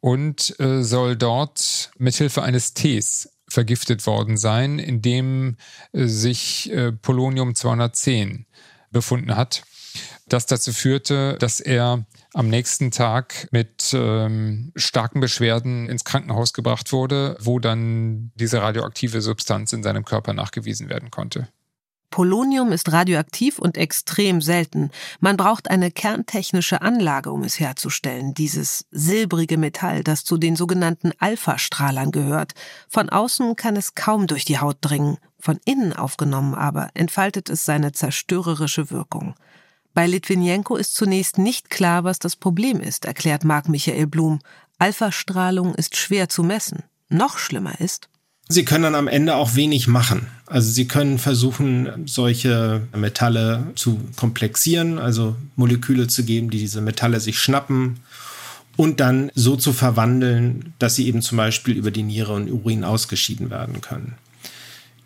[0.00, 5.56] und äh, soll dort mithilfe eines Tees vergiftet worden sein, in dem
[5.92, 8.46] äh, sich Polonium 210
[8.90, 9.64] befunden hat.
[10.26, 16.92] Das dazu führte, dass er am nächsten Tag mit ähm, starken Beschwerden ins Krankenhaus gebracht
[16.92, 21.48] wurde, wo dann diese radioaktive Substanz in seinem Körper nachgewiesen werden konnte.
[22.12, 24.90] Polonium ist radioaktiv und extrem selten.
[25.18, 28.34] Man braucht eine kerntechnische Anlage, um es herzustellen.
[28.34, 32.52] Dieses silbrige Metall, das zu den sogenannten Alpha-Strahlern gehört.
[32.88, 35.16] Von außen kann es kaum durch die Haut dringen.
[35.40, 39.34] Von innen aufgenommen aber entfaltet es seine zerstörerische Wirkung.
[39.94, 44.40] Bei Litvinenko ist zunächst nicht klar, was das Problem ist, erklärt Marc Michael Blum.
[44.78, 46.82] Alpha-Strahlung ist schwer zu messen.
[47.08, 48.08] Noch schlimmer ist,
[48.48, 50.26] Sie können dann am Ende auch wenig machen.
[50.46, 57.20] Also Sie können versuchen, solche Metalle zu komplexieren, also Moleküle zu geben, die diese Metalle
[57.20, 58.00] sich schnappen
[58.76, 62.84] und dann so zu verwandeln, dass sie eben zum Beispiel über die Niere und Urin
[62.84, 64.16] ausgeschieden werden können.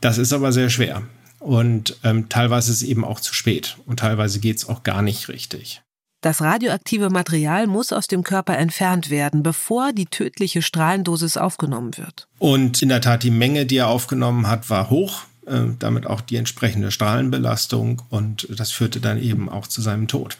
[0.00, 1.02] Das ist aber sehr schwer.
[1.46, 5.00] Und ähm, teilweise ist es eben auch zu spät und teilweise geht es auch gar
[5.00, 5.80] nicht richtig.
[6.20, 12.26] Das radioaktive Material muss aus dem Körper entfernt werden, bevor die tödliche Strahlendosis aufgenommen wird.
[12.40, 16.20] Und in der Tat, die Menge, die er aufgenommen hat, war hoch, äh, damit auch
[16.20, 20.38] die entsprechende Strahlenbelastung und das führte dann eben auch zu seinem Tod.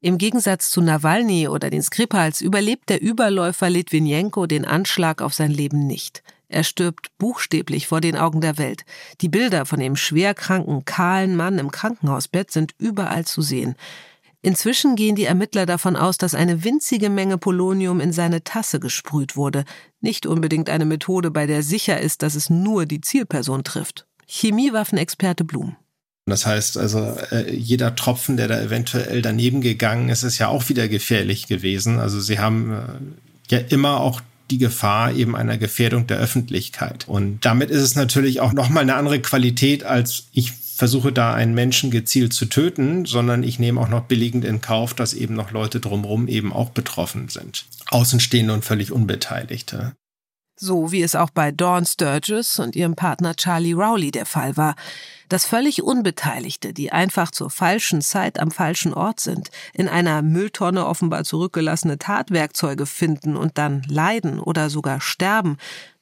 [0.00, 5.50] Im Gegensatz zu Nawalny oder den Skripals überlebt der Überläufer Litvinenko den Anschlag auf sein
[5.50, 6.22] Leben nicht.
[6.52, 8.84] Er stirbt buchstäblich vor den Augen der Welt.
[9.20, 13.74] Die Bilder von dem schwerkranken, kahlen Mann im Krankenhausbett sind überall zu sehen.
[14.42, 19.36] Inzwischen gehen die Ermittler davon aus, dass eine winzige Menge Polonium in seine Tasse gesprüht
[19.36, 19.64] wurde.
[20.00, 24.06] Nicht unbedingt eine Methode, bei der sicher ist, dass es nur die Zielperson trifft.
[24.26, 25.76] Chemiewaffenexperte Blum.
[26.26, 30.68] Das heißt also, äh, jeder Tropfen, der da eventuell daneben gegangen ist, ist ja auch
[30.68, 31.98] wieder gefährlich gewesen.
[31.98, 37.08] Also sie haben äh, ja immer auch die Gefahr eben einer Gefährdung der Öffentlichkeit.
[37.08, 41.54] Und damit ist es natürlich auch nochmal eine andere Qualität, als ich versuche da einen
[41.54, 45.50] Menschen gezielt zu töten, sondern ich nehme auch noch billigend in Kauf, dass eben noch
[45.50, 47.66] Leute drumherum eben auch betroffen sind.
[47.88, 49.92] Außenstehende und völlig Unbeteiligte.
[50.56, 54.76] So wie es auch bei Dawn Sturgis und ihrem Partner Charlie Rowley der Fall war.
[55.28, 60.86] Dass völlig Unbeteiligte, die einfach zur falschen Zeit am falschen Ort sind, in einer Mülltonne
[60.86, 65.56] offenbar zurückgelassene Tatwerkzeuge finden und dann leiden oder sogar sterben,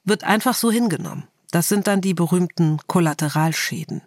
[0.05, 1.25] wird einfach so hingenommen.
[1.53, 4.03] Das sind dann die berühmten Kollateralschäden.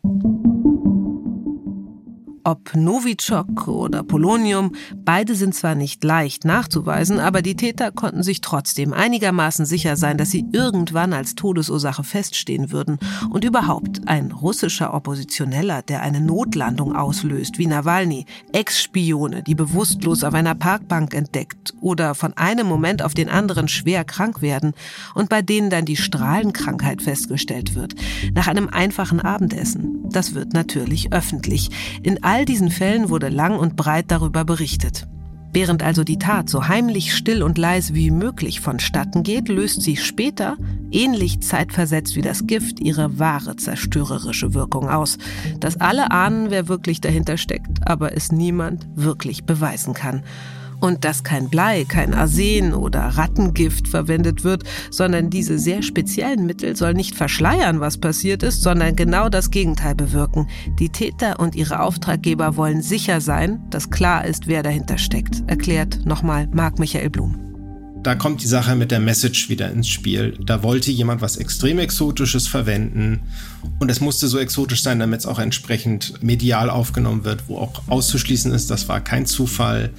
[2.46, 8.42] Ob Novichok oder Polonium, beide sind zwar nicht leicht nachzuweisen, aber die Täter konnten sich
[8.42, 13.00] trotzdem einigermaßen sicher sein, dass sie irgendwann als Todesursache feststehen würden.
[13.30, 20.34] Und überhaupt ein russischer Oppositioneller, der eine Notlandung auslöst, wie Nawalny, Ex-Spione, die bewusstlos auf
[20.34, 24.74] einer Parkbank entdeckt oder von einem Moment auf den anderen schwer krank werden
[25.16, 27.96] und bei denen dann die Strahlenkrankheit festgestellt wird.
[28.34, 30.10] Nach einem einfachen Abendessen.
[30.10, 31.70] Das wird natürlich öffentlich.
[32.04, 35.06] In all diesen Fällen wurde lang und breit darüber berichtet.
[35.52, 39.98] Während also die Tat so heimlich still und leise wie möglich vonstatten geht, löst sie
[39.98, 40.58] später,
[40.90, 45.20] ähnlich zeitversetzt wie das Gift, ihre wahre zerstörerische Wirkung aus,
[45.60, 50.24] dass alle ahnen, wer wirklich dahinter steckt, aber es niemand wirklich beweisen kann.
[50.84, 56.76] Und dass kein Blei, kein Arsen oder Rattengift verwendet wird, sondern diese sehr speziellen Mittel
[56.76, 60.50] sollen nicht verschleiern, was passiert ist, sondern genau das Gegenteil bewirken.
[60.80, 66.06] Die Täter und ihre Auftraggeber wollen sicher sein, dass klar ist, wer dahinter steckt, erklärt
[66.06, 67.40] nochmal Marc Michael Blum.
[68.04, 70.38] da kommt die Sache mit der Message wieder ins Spiel.
[70.46, 73.22] Da wollte jemand was extrem Exotisches verwenden
[73.80, 77.84] und es musste so exotisch sein, damit es auch entsprechend medial aufgenommen wird, wo auch
[77.88, 79.92] auszuschließen ist, das war kein Zufall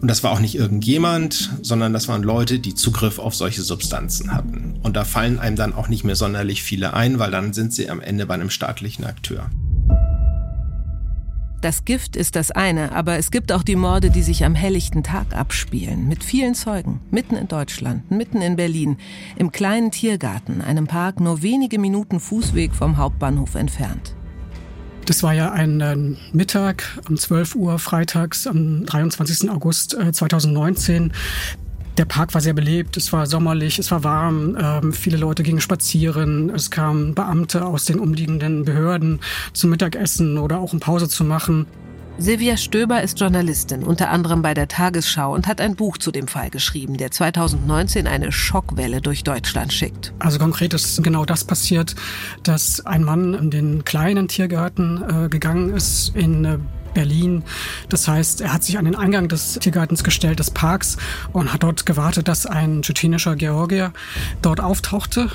[0.00, 4.32] und das war auch nicht irgendjemand, sondern das waren Leute, die Zugriff auf solche Substanzen
[4.32, 4.78] hatten.
[4.82, 7.90] Und da fallen einem dann auch nicht mehr sonderlich viele ein, weil dann sind sie
[7.90, 9.50] am Ende bei einem staatlichen Akteur.
[11.60, 15.02] Das Gift ist das eine, aber es gibt auch die Morde, die sich am helllichten
[15.02, 18.96] Tag abspielen, mit vielen Zeugen, mitten in Deutschland, mitten in Berlin,
[19.36, 24.14] im kleinen Tiergarten, einem Park nur wenige Minuten Fußweg vom Hauptbahnhof entfernt.
[25.10, 25.96] Das war ja ein äh,
[26.32, 29.50] Mittag um 12 Uhr freitags am 23.
[29.50, 31.12] August äh, 2019.
[31.98, 35.60] Der Park war sehr belebt, es war sommerlich, es war warm, ähm, viele Leute gingen
[35.60, 39.18] spazieren, es kamen Beamte aus den umliegenden Behörden
[39.52, 41.66] zum Mittagessen oder auch um Pause zu machen.
[42.20, 46.28] Silvia Stöber ist Journalistin, unter anderem bei der Tagesschau und hat ein Buch zu dem
[46.28, 50.12] Fall geschrieben, der 2019 eine Schockwelle durch Deutschland schickt.
[50.18, 51.94] Also konkret ist genau das passiert,
[52.42, 56.58] dass ein Mann in den kleinen Tiergarten äh, gegangen ist in äh,
[56.92, 57.42] Berlin.
[57.88, 60.98] Das heißt, er hat sich an den Eingang des Tiergartens gestellt, des Parks,
[61.32, 63.94] und hat dort gewartet, dass ein tschetschenischer Georgier
[64.42, 65.30] dort auftauchte.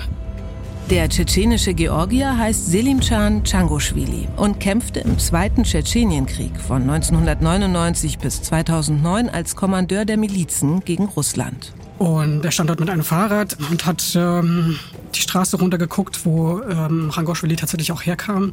[0.91, 9.27] Der tschetschenische Georgier heißt Selimchan Changoshvili und kämpfte im Zweiten Tschetschenienkrieg von 1999 bis 2009
[9.29, 11.73] als Kommandeur der Milizen gegen Russland.
[11.97, 14.77] Und er stand dort mit einem Fahrrad und hat ähm,
[15.15, 18.51] die Straße runtergeguckt, wo ähm, tatsächlich auch herkam.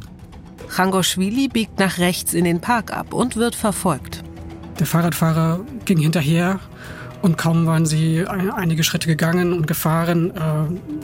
[0.75, 4.23] Changoshvili biegt nach rechts in den Park ab und wird verfolgt.
[4.79, 6.59] Der Fahrradfahrer ging hinterher
[7.21, 11.03] und kaum waren sie einige Schritte gegangen und gefahren, äh,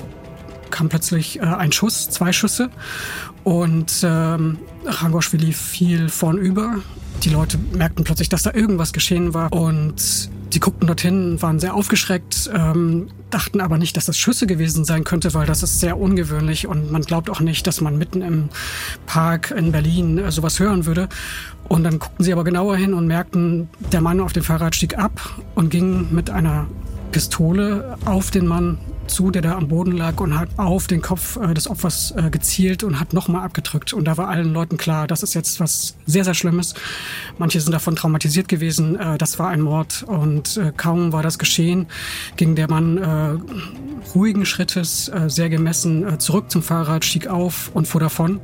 [0.69, 2.69] kam plötzlich äh, ein Schuss, zwei Schüsse
[3.43, 6.75] und ähm, Rangoshvili fiel vornüber.
[7.23, 11.75] Die Leute merkten plötzlich, dass da irgendwas geschehen war und die guckten dorthin, waren sehr
[11.75, 15.97] aufgeschreckt, ähm, dachten aber nicht, dass das Schüsse gewesen sein könnte, weil das ist sehr
[15.99, 18.49] ungewöhnlich und man glaubt auch nicht, dass man mitten im
[19.05, 21.09] Park in Berlin äh, sowas hören würde.
[21.67, 24.97] Und dann guckten sie aber genauer hin und merkten, der Mann auf dem Fahrrad stieg
[24.97, 25.19] ab
[25.53, 26.65] und ging mit einer
[27.11, 28.79] Pistole auf den Mann
[29.09, 32.29] zu, der da am Boden lag und hat auf den Kopf äh, des Opfers äh,
[32.29, 33.93] gezielt und hat nochmal abgedrückt.
[33.93, 36.73] Und da war allen Leuten klar, das ist jetzt was sehr, sehr Schlimmes.
[37.37, 38.97] Manche sind davon traumatisiert gewesen.
[38.97, 41.87] Äh, das war ein Mord und äh, kaum war das geschehen,
[42.37, 47.87] ging der Mann äh, ruhigen Schrittes, äh, sehr gemessen, zurück zum Fahrrad, stieg auf und
[47.87, 48.39] fuhr davon.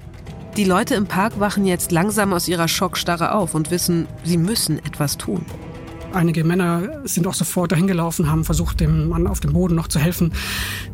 [0.58, 4.80] Die Leute im Park wachen jetzt langsam aus ihrer Schockstarre auf und wissen, sie müssen
[4.80, 5.46] etwas tun.
[6.14, 9.88] Einige Männer sind auch sofort dahin gelaufen, haben versucht, dem Mann auf dem Boden noch
[9.88, 10.32] zu helfen.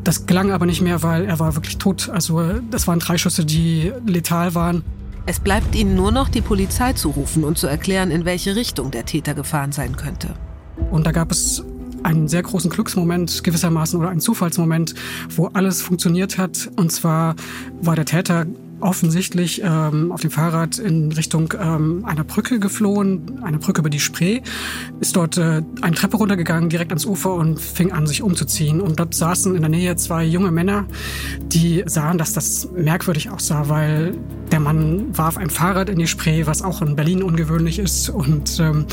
[0.02, 2.08] Das gelang aber nicht mehr, weil er war wirklich tot.
[2.08, 4.82] Also das waren drei Schüsse, die letal waren.
[5.24, 8.90] Es bleibt ihnen nur noch, die Polizei zu rufen und zu erklären, in welche Richtung
[8.90, 10.30] der Täter gefahren sein könnte.
[10.90, 11.62] Und da gab es
[12.02, 14.94] einen sehr großen Glücksmoment gewissermaßen oder einen Zufallsmoment,
[15.36, 16.70] wo alles funktioniert hat.
[16.76, 17.36] Und zwar
[17.80, 18.46] war der Täter
[18.82, 24.00] offensichtlich ähm, auf dem Fahrrad in Richtung ähm, einer Brücke geflohen, eine Brücke über die
[24.00, 24.40] Spree,
[25.00, 28.80] ist dort äh, eine Treppe runtergegangen, direkt ans Ufer und fing an, sich umzuziehen.
[28.80, 30.86] Und dort saßen in der Nähe zwei junge Männer,
[31.42, 34.18] die sahen, dass das merkwürdig aussah, weil
[34.50, 38.60] der Mann warf ein Fahrrad in die Spree, was auch in Berlin ungewöhnlich ist, und
[38.60, 38.84] ähm,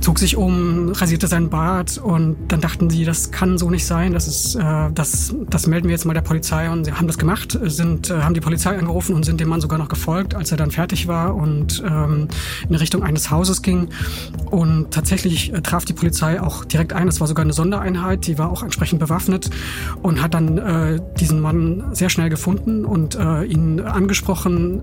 [0.00, 1.98] zog sich um, rasierte seinen Bart.
[1.98, 5.88] Und dann dachten sie, das kann so nicht sein, das ist, äh, das, das melden
[5.88, 6.70] wir jetzt mal der Polizei.
[6.70, 9.60] Und sie haben das gemacht, sind, äh, haben die Polizei angerufen und sind dem Mann
[9.60, 12.28] sogar noch gefolgt, als er dann fertig war und ähm,
[12.68, 13.88] in Richtung eines Hauses ging
[14.50, 18.38] und tatsächlich äh, traf die Polizei auch direkt ein, es war sogar eine Sondereinheit, die
[18.38, 19.50] war auch entsprechend bewaffnet
[20.02, 24.82] und hat dann äh, diesen Mann sehr schnell gefunden und äh, ihn angesprochen,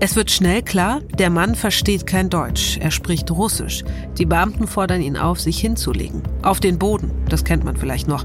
[0.00, 3.84] es wird schnell klar, der Mann versteht kein Deutsch, er spricht Russisch.
[4.18, 6.22] Die Beamten fordern ihn auf, sich hinzulegen.
[6.42, 8.24] Auf den Boden, das kennt man vielleicht noch.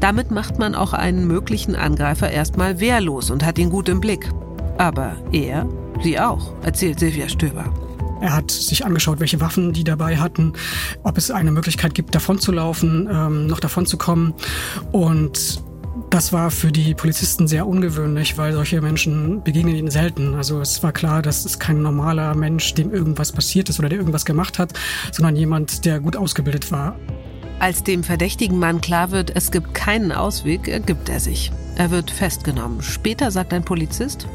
[0.00, 4.30] Damit macht man auch einen möglichen Angreifer erstmal wehrlos und hat ihn gut im Blick.
[4.78, 5.68] Aber er,
[6.02, 7.72] sie auch, erzählt Silvia Stöber.
[8.20, 10.52] Er hat sich angeschaut, welche Waffen die dabei hatten,
[11.02, 14.32] ob es eine Möglichkeit gibt, davonzulaufen, ähm, noch davonzukommen.
[14.92, 15.60] Und
[16.08, 20.34] das war für die Polizisten sehr ungewöhnlich, weil solche Menschen begegnen ihnen selten.
[20.34, 23.98] Also es war klar, dass es kein normaler Mensch, dem irgendwas passiert ist oder der
[23.98, 24.72] irgendwas gemacht hat,
[25.10, 26.96] sondern jemand, der gut ausgebildet war.
[27.58, 31.50] Als dem verdächtigen Mann klar wird, es gibt keinen Ausweg, ergibt er sich.
[31.76, 32.82] Er wird festgenommen.
[32.82, 34.28] Später sagt ein Polizist,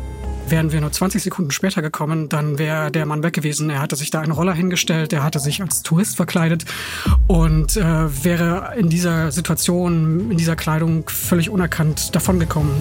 [0.50, 3.70] Wären wir nur 20 Sekunden später gekommen, dann wäre der Mann weg gewesen.
[3.70, 6.64] Er hatte sich da einen Roller hingestellt, er hatte sich als Tourist verkleidet
[7.28, 12.72] und äh, wäre in dieser Situation, in dieser Kleidung völlig unerkannt davongekommen.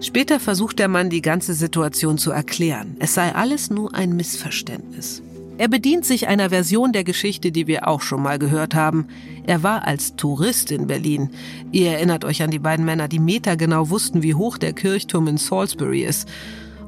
[0.00, 2.96] Später versucht der Mann die ganze Situation zu erklären.
[3.00, 5.22] Es sei alles nur ein Missverständnis.
[5.56, 9.06] Er bedient sich einer Version der Geschichte, die wir auch schon mal gehört haben.
[9.46, 11.30] Er war als Tourist in Berlin.
[11.70, 15.36] Ihr erinnert euch an die beiden Männer, die metergenau wussten, wie hoch der Kirchturm in
[15.36, 16.28] Salisbury ist.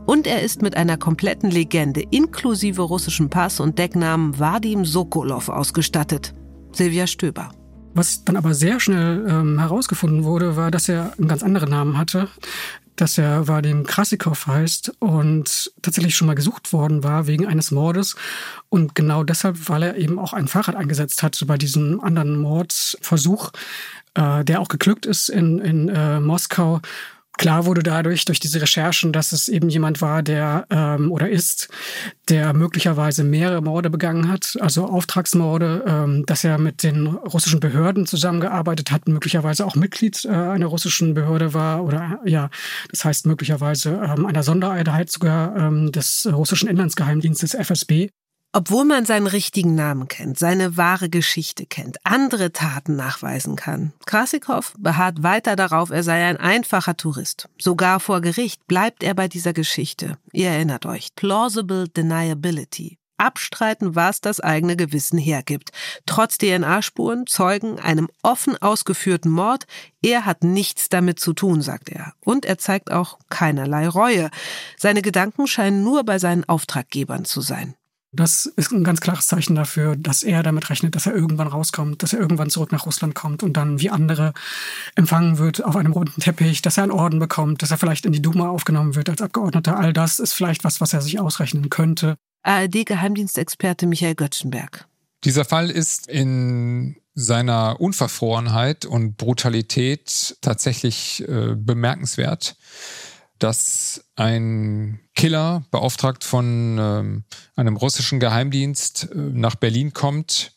[0.04, 6.34] Und er ist mit einer kompletten Legende inklusive russischem Pass und Decknamen Vadim Sokolov ausgestattet.
[6.72, 7.50] Silvia Stöber.
[7.94, 11.98] Was dann aber sehr schnell ähm, herausgefunden wurde, war, dass er einen ganz anderen Namen
[11.98, 12.28] hatte,
[12.96, 18.16] dass er Vadim Krasikov heißt und tatsächlich schon mal gesucht worden war wegen eines Mordes.
[18.68, 23.52] Und genau deshalb, weil er eben auch ein Fahrrad eingesetzt hat bei diesem anderen Mordversuch,
[24.14, 26.80] äh, der auch geglückt ist in, in äh, Moskau
[27.38, 31.68] Klar wurde dadurch, durch diese Recherchen, dass es eben jemand war, der ähm, oder ist,
[32.28, 38.06] der möglicherweise mehrere Morde begangen hat, also Auftragsmorde, ähm, dass er mit den russischen Behörden
[38.06, 42.48] zusammengearbeitet hat, möglicherweise auch Mitglied äh, einer russischen Behörde war oder ja,
[42.90, 48.08] das heißt möglicherweise ähm, einer Sondereinheit sogar ähm, des russischen Inlandsgeheimdienstes FSB.
[48.56, 53.92] Obwohl man seinen richtigen Namen kennt, seine wahre Geschichte kennt, andere Taten nachweisen kann.
[54.06, 57.50] Krasikow beharrt weiter darauf, er sei ein einfacher Tourist.
[57.60, 60.16] Sogar vor Gericht bleibt er bei dieser Geschichte.
[60.32, 61.14] Ihr erinnert euch.
[61.14, 62.96] Plausible Deniability.
[63.18, 65.72] Abstreiten, was das eigene Gewissen hergibt.
[66.06, 69.66] Trotz DNA-Spuren, Zeugen, einem offen ausgeführten Mord,
[70.00, 72.14] er hat nichts damit zu tun, sagt er.
[72.24, 74.30] Und er zeigt auch keinerlei Reue.
[74.78, 77.74] Seine Gedanken scheinen nur bei seinen Auftraggebern zu sein.
[78.16, 82.02] Das ist ein ganz klares Zeichen dafür, dass er damit rechnet, dass er irgendwann rauskommt,
[82.02, 84.32] dass er irgendwann zurück nach Russland kommt und dann wie andere
[84.94, 88.12] empfangen wird auf einem roten Teppich, dass er einen Orden bekommt, dass er vielleicht in
[88.12, 89.78] die Duma aufgenommen wird als Abgeordneter.
[89.78, 92.16] All das ist vielleicht was, was er sich ausrechnen könnte.
[92.42, 94.86] ARD-Geheimdienstexperte Michael Göttschenberg.
[95.24, 102.56] Dieser Fall ist in seiner Unverfrorenheit und Brutalität tatsächlich äh, bemerkenswert
[103.38, 107.24] dass ein Killer, beauftragt von ähm,
[107.54, 110.52] einem russischen Geheimdienst, äh, nach Berlin kommt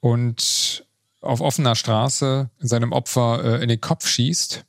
[0.00, 0.86] und
[1.20, 4.64] auf offener Straße seinem Opfer äh, in den Kopf schießt.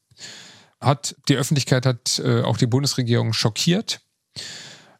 [0.79, 4.01] Hat die Öffentlichkeit hat äh, auch die Bundesregierung schockiert.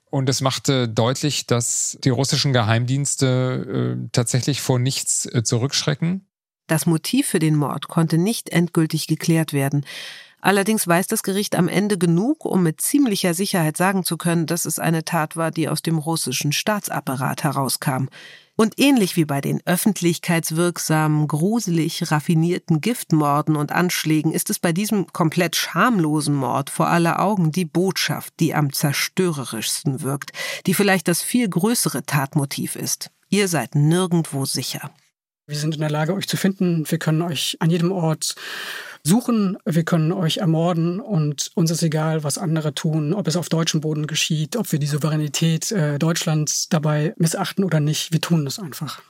[0.10, 6.28] Und es machte deutlich, dass die russischen Geheimdienste äh, tatsächlich vor nichts äh, zurückschrecken.
[6.68, 9.86] Das Motiv für den Mord konnte nicht endgültig geklärt werden.
[10.42, 14.66] Allerdings weiß das Gericht am Ende genug, um mit ziemlicher Sicherheit sagen zu können, dass
[14.66, 18.08] es eine Tat war, die aus dem russischen Staatsapparat herauskam.
[18.56, 25.08] Und ähnlich wie bei den öffentlichkeitswirksamen, gruselig raffinierten Giftmorden und Anschlägen ist es bei diesem
[25.14, 30.32] komplett schamlosen Mord vor aller Augen die Botschaft, die am zerstörerischsten wirkt,
[30.66, 33.10] die vielleicht das viel größere Tatmotiv ist.
[33.30, 34.92] Ihr seid nirgendwo sicher.
[35.52, 36.90] Wir sind in der Lage, euch zu finden.
[36.90, 38.36] Wir können euch an jedem Ort
[39.04, 43.50] suchen, wir können euch ermorden und uns ist egal, was andere tun, ob es auf
[43.50, 48.14] deutschem Boden geschieht, ob wir die Souveränität äh, Deutschlands dabei missachten oder nicht.
[48.14, 49.02] Wir tun das einfach.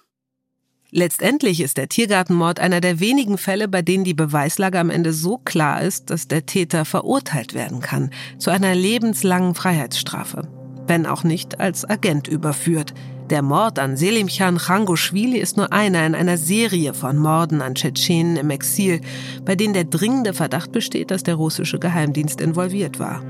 [0.89, 5.37] Letztendlich ist der Tiergartenmord einer der wenigen Fälle, bei denen die Beweislage am Ende so
[5.37, 10.47] klar ist, dass der Täter verurteilt werden kann zu einer lebenslangen Freiheitsstrafe,
[10.87, 12.93] wenn auch nicht als Agent überführt.
[13.29, 18.35] Der Mord an Selimchan Khangoshvili ist nur einer in einer Serie von Morden an Tschetschenen
[18.35, 18.99] im Exil,
[19.45, 23.23] bei denen der dringende Verdacht besteht, dass der russische Geheimdienst involviert war.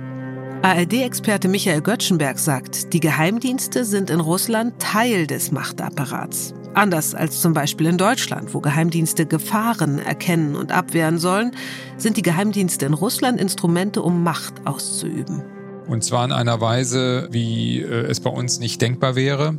[0.64, 6.54] ARD-Experte Michael Göttschenberg sagt, die Geheimdienste sind in Russland Teil des Machtapparats.
[6.74, 11.52] Anders als zum Beispiel in Deutschland, wo Geheimdienste Gefahren erkennen und abwehren sollen,
[11.98, 15.44] sind die Geheimdienste in Russland Instrumente, um Macht auszuüben.
[15.88, 19.58] Und zwar in einer Weise, wie äh, es bei uns nicht denkbar wäre.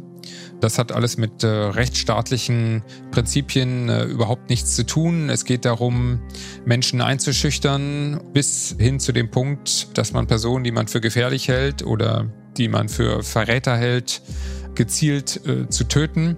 [0.61, 5.29] Das hat alles mit äh, rechtsstaatlichen Prinzipien äh, überhaupt nichts zu tun.
[5.29, 6.21] Es geht darum,
[6.65, 11.85] Menschen einzuschüchtern, bis hin zu dem Punkt, dass man Personen, die man für gefährlich hält
[11.85, 14.23] oder die man für Verräter hält,
[14.75, 16.37] gezielt äh, zu töten.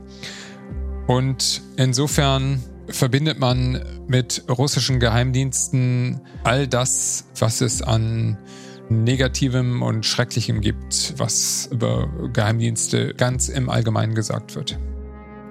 [1.06, 8.38] Und insofern verbindet man mit russischen Geheimdiensten all das, was es an
[8.88, 14.78] Negativem und Schrecklichem gibt, was über Geheimdienste ganz im Allgemeinen gesagt wird.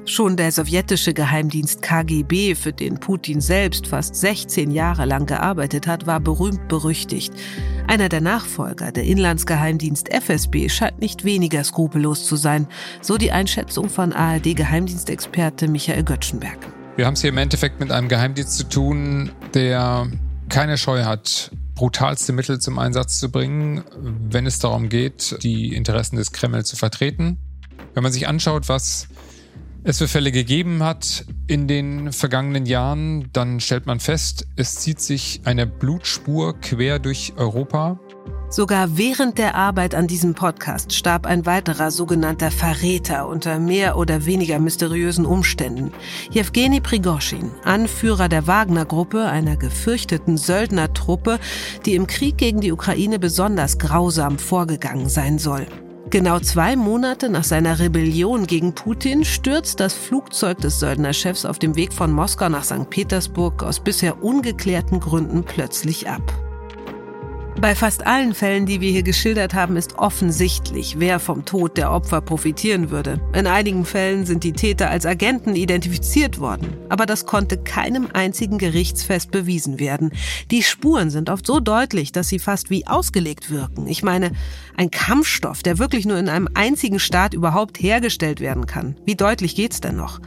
[0.05, 6.05] Schon der sowjetische Geheimdienst KGB, für den Putin selbst fast 16 Jahre lang gearbeitet hat,
[6.05, 7.33] war berühmt berüchtigt.
[7.87, 12.67] Einer der Nachfolger, der Inlandsgeheimdienst FSB, scheint nicht weniger skrupellos zu sein,
[13.01, 16.59] so die Einschätzung von ARD-Geheimdienstexperte Michael Göttschenberg.
[16.97, 20.07] Wir haben es hier im Endeffekt mit einem Geheimdienst zu tun, der
[20.49, 23.83] keine Scheu hat, brutalste Mittel zum Einsatz zu bringen,
[24.29, 27.37] wenn es darum geht, die Interessen des Kreml zu vertreten.
[27.93, 29.07] Wenn man sich anschaut, was
[29.83, 35.01] es für Fälle gegeben hat in den vergangenen Jahren, dann stellt man fest, es zieht
[35.01, 37.99] sich eine Blutspur quer durch Europa.
[38.53, 44.27] Sogar während der Arbeit an diesem Podcast starb ein weiterer sogenannter Verräter unter mehr oder
[44.27, 45.91] weniger mysteriösen Umständen.
[46.29, 51.39] Jewgeni Prigoschin, Anführer der Wagner-Gruppe, einer gefürchteten Söldnertruppe,
[51.87, 55.65] die im Krieg gegen die Ukraine besonders grausam vorgegangen sein soll.
[56.11, 61.75] Genau zwei Monate nach seiner Rebellion gegen Putin stürzt das Flugzeug des Söldnerchefs auf dem
[61.75, 62.87] Weg von Moskau nach St.
[62.91, 66.42] Petersburg aus bisher ungeklärten Gründen plötzlich ab.
[67.61, 71.91] Bei fast allen Fällen, die wir hier geschildert haben, ist offensichtlich, wer vom Tod der
[71.91, 73.21] Opfer profitieren würde.
[73.33, 78.57] In einigen Fällen sind die Täter als Agenten identifiziert worden, aber das konnte keinem einzigen
[78.57, 80.11] Gerichtsfest bewiesen werden.
[80.49, 83.87] Die Spuren sind oft so deutlich, dass sie fast wie ausgelegt wirken.
[83.87, 84.31] Ich meine,
[84.75, 88.95] ein Kampfstoff, der wirklich nur in einem einzigen Staat überhaupt hergestellt werden kann.
[89.05, 90.19] Wie deutlich geht's denn noch?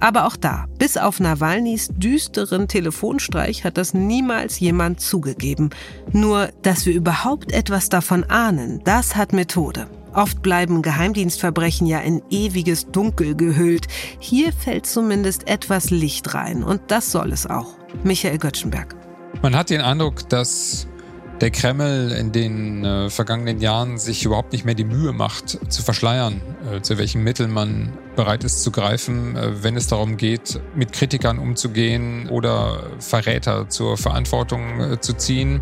[0.00, 5.70] Aber auch da, bis auf Nawalnys düsteren Telefonstreich hat das niemals jemand zugegeben.
[6.12, 9.86] Nur, dass wir überhaupt etwas davon ahnen, das hat Methode.
[10.12, 13.88] Oft bleiben Geheimdienstverbrechen ja in ewiges Dunkel gehüllt.
[14.20, 17.76] Hier fällt zumindest etwas Licht rein und das soll es auch.
[18.04, 18.94] Michael Göttschenberg.
[19.42, 20.86] Man hat den Eindruck, dass
[21.40, 25.82] der Kreml in den äh, vergangenen Jahren sich überhaupt nicht mehr die Mühe macht, zu
[25.82, 26.40] verschleiern,
[26.72, 30.92] äh, zu welchen Mitteln man bereit ist zu greifen, äh, wenn es darum geht, mit
[30.92, 35.60] Kritikern umzugehen oder Verräter zur Verantwortung äh, zu ziehen.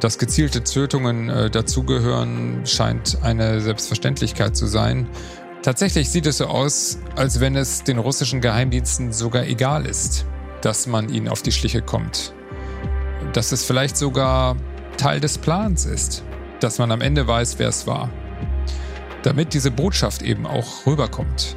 [0.00, 5.08] Dass gezielte Tötungen äh, dazugehören, scheint eine Selbstverständlichkeit zu sein.
[5.62, 10.26] Tatsächlich sieht es so aus, als wenn es den russischen Geheimdiensten sogar egal ist,
[10.60, 12.34] dass man ihnen auf die Schliche kommt.
[13.32, 14.56] Dass es vielleicht sogar
[14.96, 16.22] Teil des Plans ist,
[16.60, 18.10] dass man am Ende weiß, wer es war.
[19.22, 21.56] Damit diese Botschaft eben auch rüberkommt,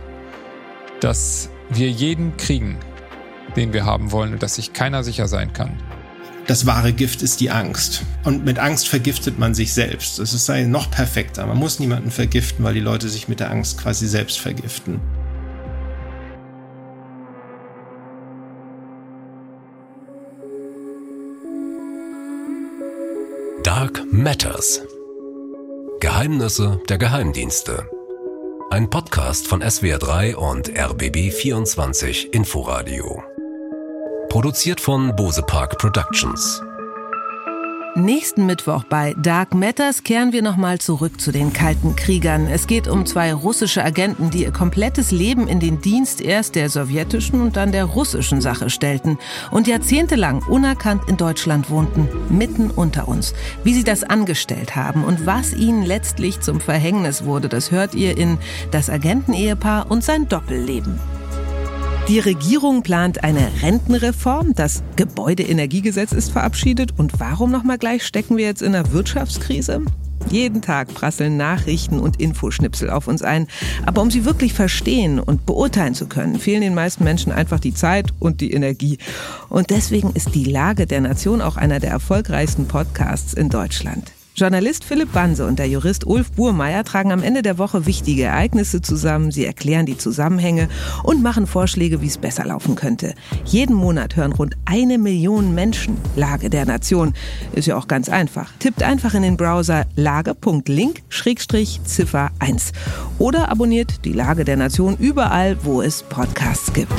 [1.00, 2.78] dass wir jeden kriegen,
[3.56, 5.78] den wir haben wollen und dass sich keiner sicher sein kann.
[6.48, 8.04] Das wahre Gift ist die Angst.
[8.24, 10.18] Und mit Angst vergiftet man sich selbst.
[10.18, 11.46] Es sei noch perfekter.
[11.46, 15.02] Man muss niemanden vergiften, weil die Leute sich mit der Angst quasi selbst vergiften.
[23.80, 24.82] Dark Matters.
[26.00, 27.88] Geheimnisse der Geheimdienste.
[28.72, 33.22] Ein Podcast von SWR3 und RBB24 Inforadio.
[34.30, 36.64] Produziert von Bose Park Productions.
[37.98, 42.45] Nächsten Mittwoch bei Dark Matters kehren wir nochmal zurück zu den kalten Kriegern.
[42.45, 46.70] Es geht um zwei russische Agenten, die ihr komplettes Leben in den Dienst erst der
[46.70, 49.18] sowjetischen und dann der russischen Sache stellten
[49.50, 53.34] und jahrzehntelang unerkannt in Deutschland wohnten, mitten unter uns.
[53.64, 58.16] Wie sie das angestellt haben und was ihnen letztlich zum Verhängnis wurde, das hört ihr
[58.16, 58.38] in
[58.70, 61.00] Das Agentenehepaar und sein Doppelleben.
[62.08, 64.53] Die Regierung plant eine Rentenreform.
[64.55, 66.93] Das Gebäudeenergiegesetz ist verabschiedet.
[66.97, 69.82] Und warum nochmal gleich stecken wir jetzt in einer Wirtschaftskrise?
[70.30, 73.47] Jeden Tag prasseln Nachrichten und Infoschnipsel auf uns ein.
[73.86, 77.74] Aber um sie wirklich verstehen und beurteilen zu können, fehlen den meisten Menschen einfach die
[77.74, 78.99] Zeit und die Energie.
[79.49, 84.14] Und deswegen ist die Lage der Nation auch einer der erfolgreichsten Podcasts in Deutschland.
[84.40, 88.84] Journalist Philipp Banse und der Jurist Ulf Burmeier tragen am Ende der Woche wichtige Ereignisse
[88.84, 89.32] zusammen.
[89.32, 90.70] Sie erklären die Zusammenhänge
[91.02, 93.16] und machen Vorschläge, wie es besser laufen könnte.
[93.46, 97.16] Jeden Monat hören rund eine Million Menschen Lage der Nation.
[97.54, 98.52] Ist ja auch ganz einfach.
[98.60, 102.74] Tippt einfach in den Browser lage.link-ziffer 1
[103.18, 106.94] oder abonniert die Lage der Nation überall, wo es Podcasts gibt.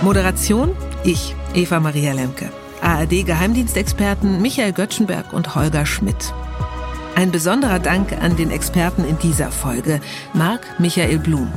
[0.00, 2.52] Moderation ich, Eva Maria Lemke.
[2.80, 6.32] ARD-Geheimdienstexperten Michael Göttschenberg und Holger Schmidt.
[7.14, 10.00] Ein besonderer Dank an den Experten in dieser Folge,
[10.34, 11.50] Marc Michael Blum.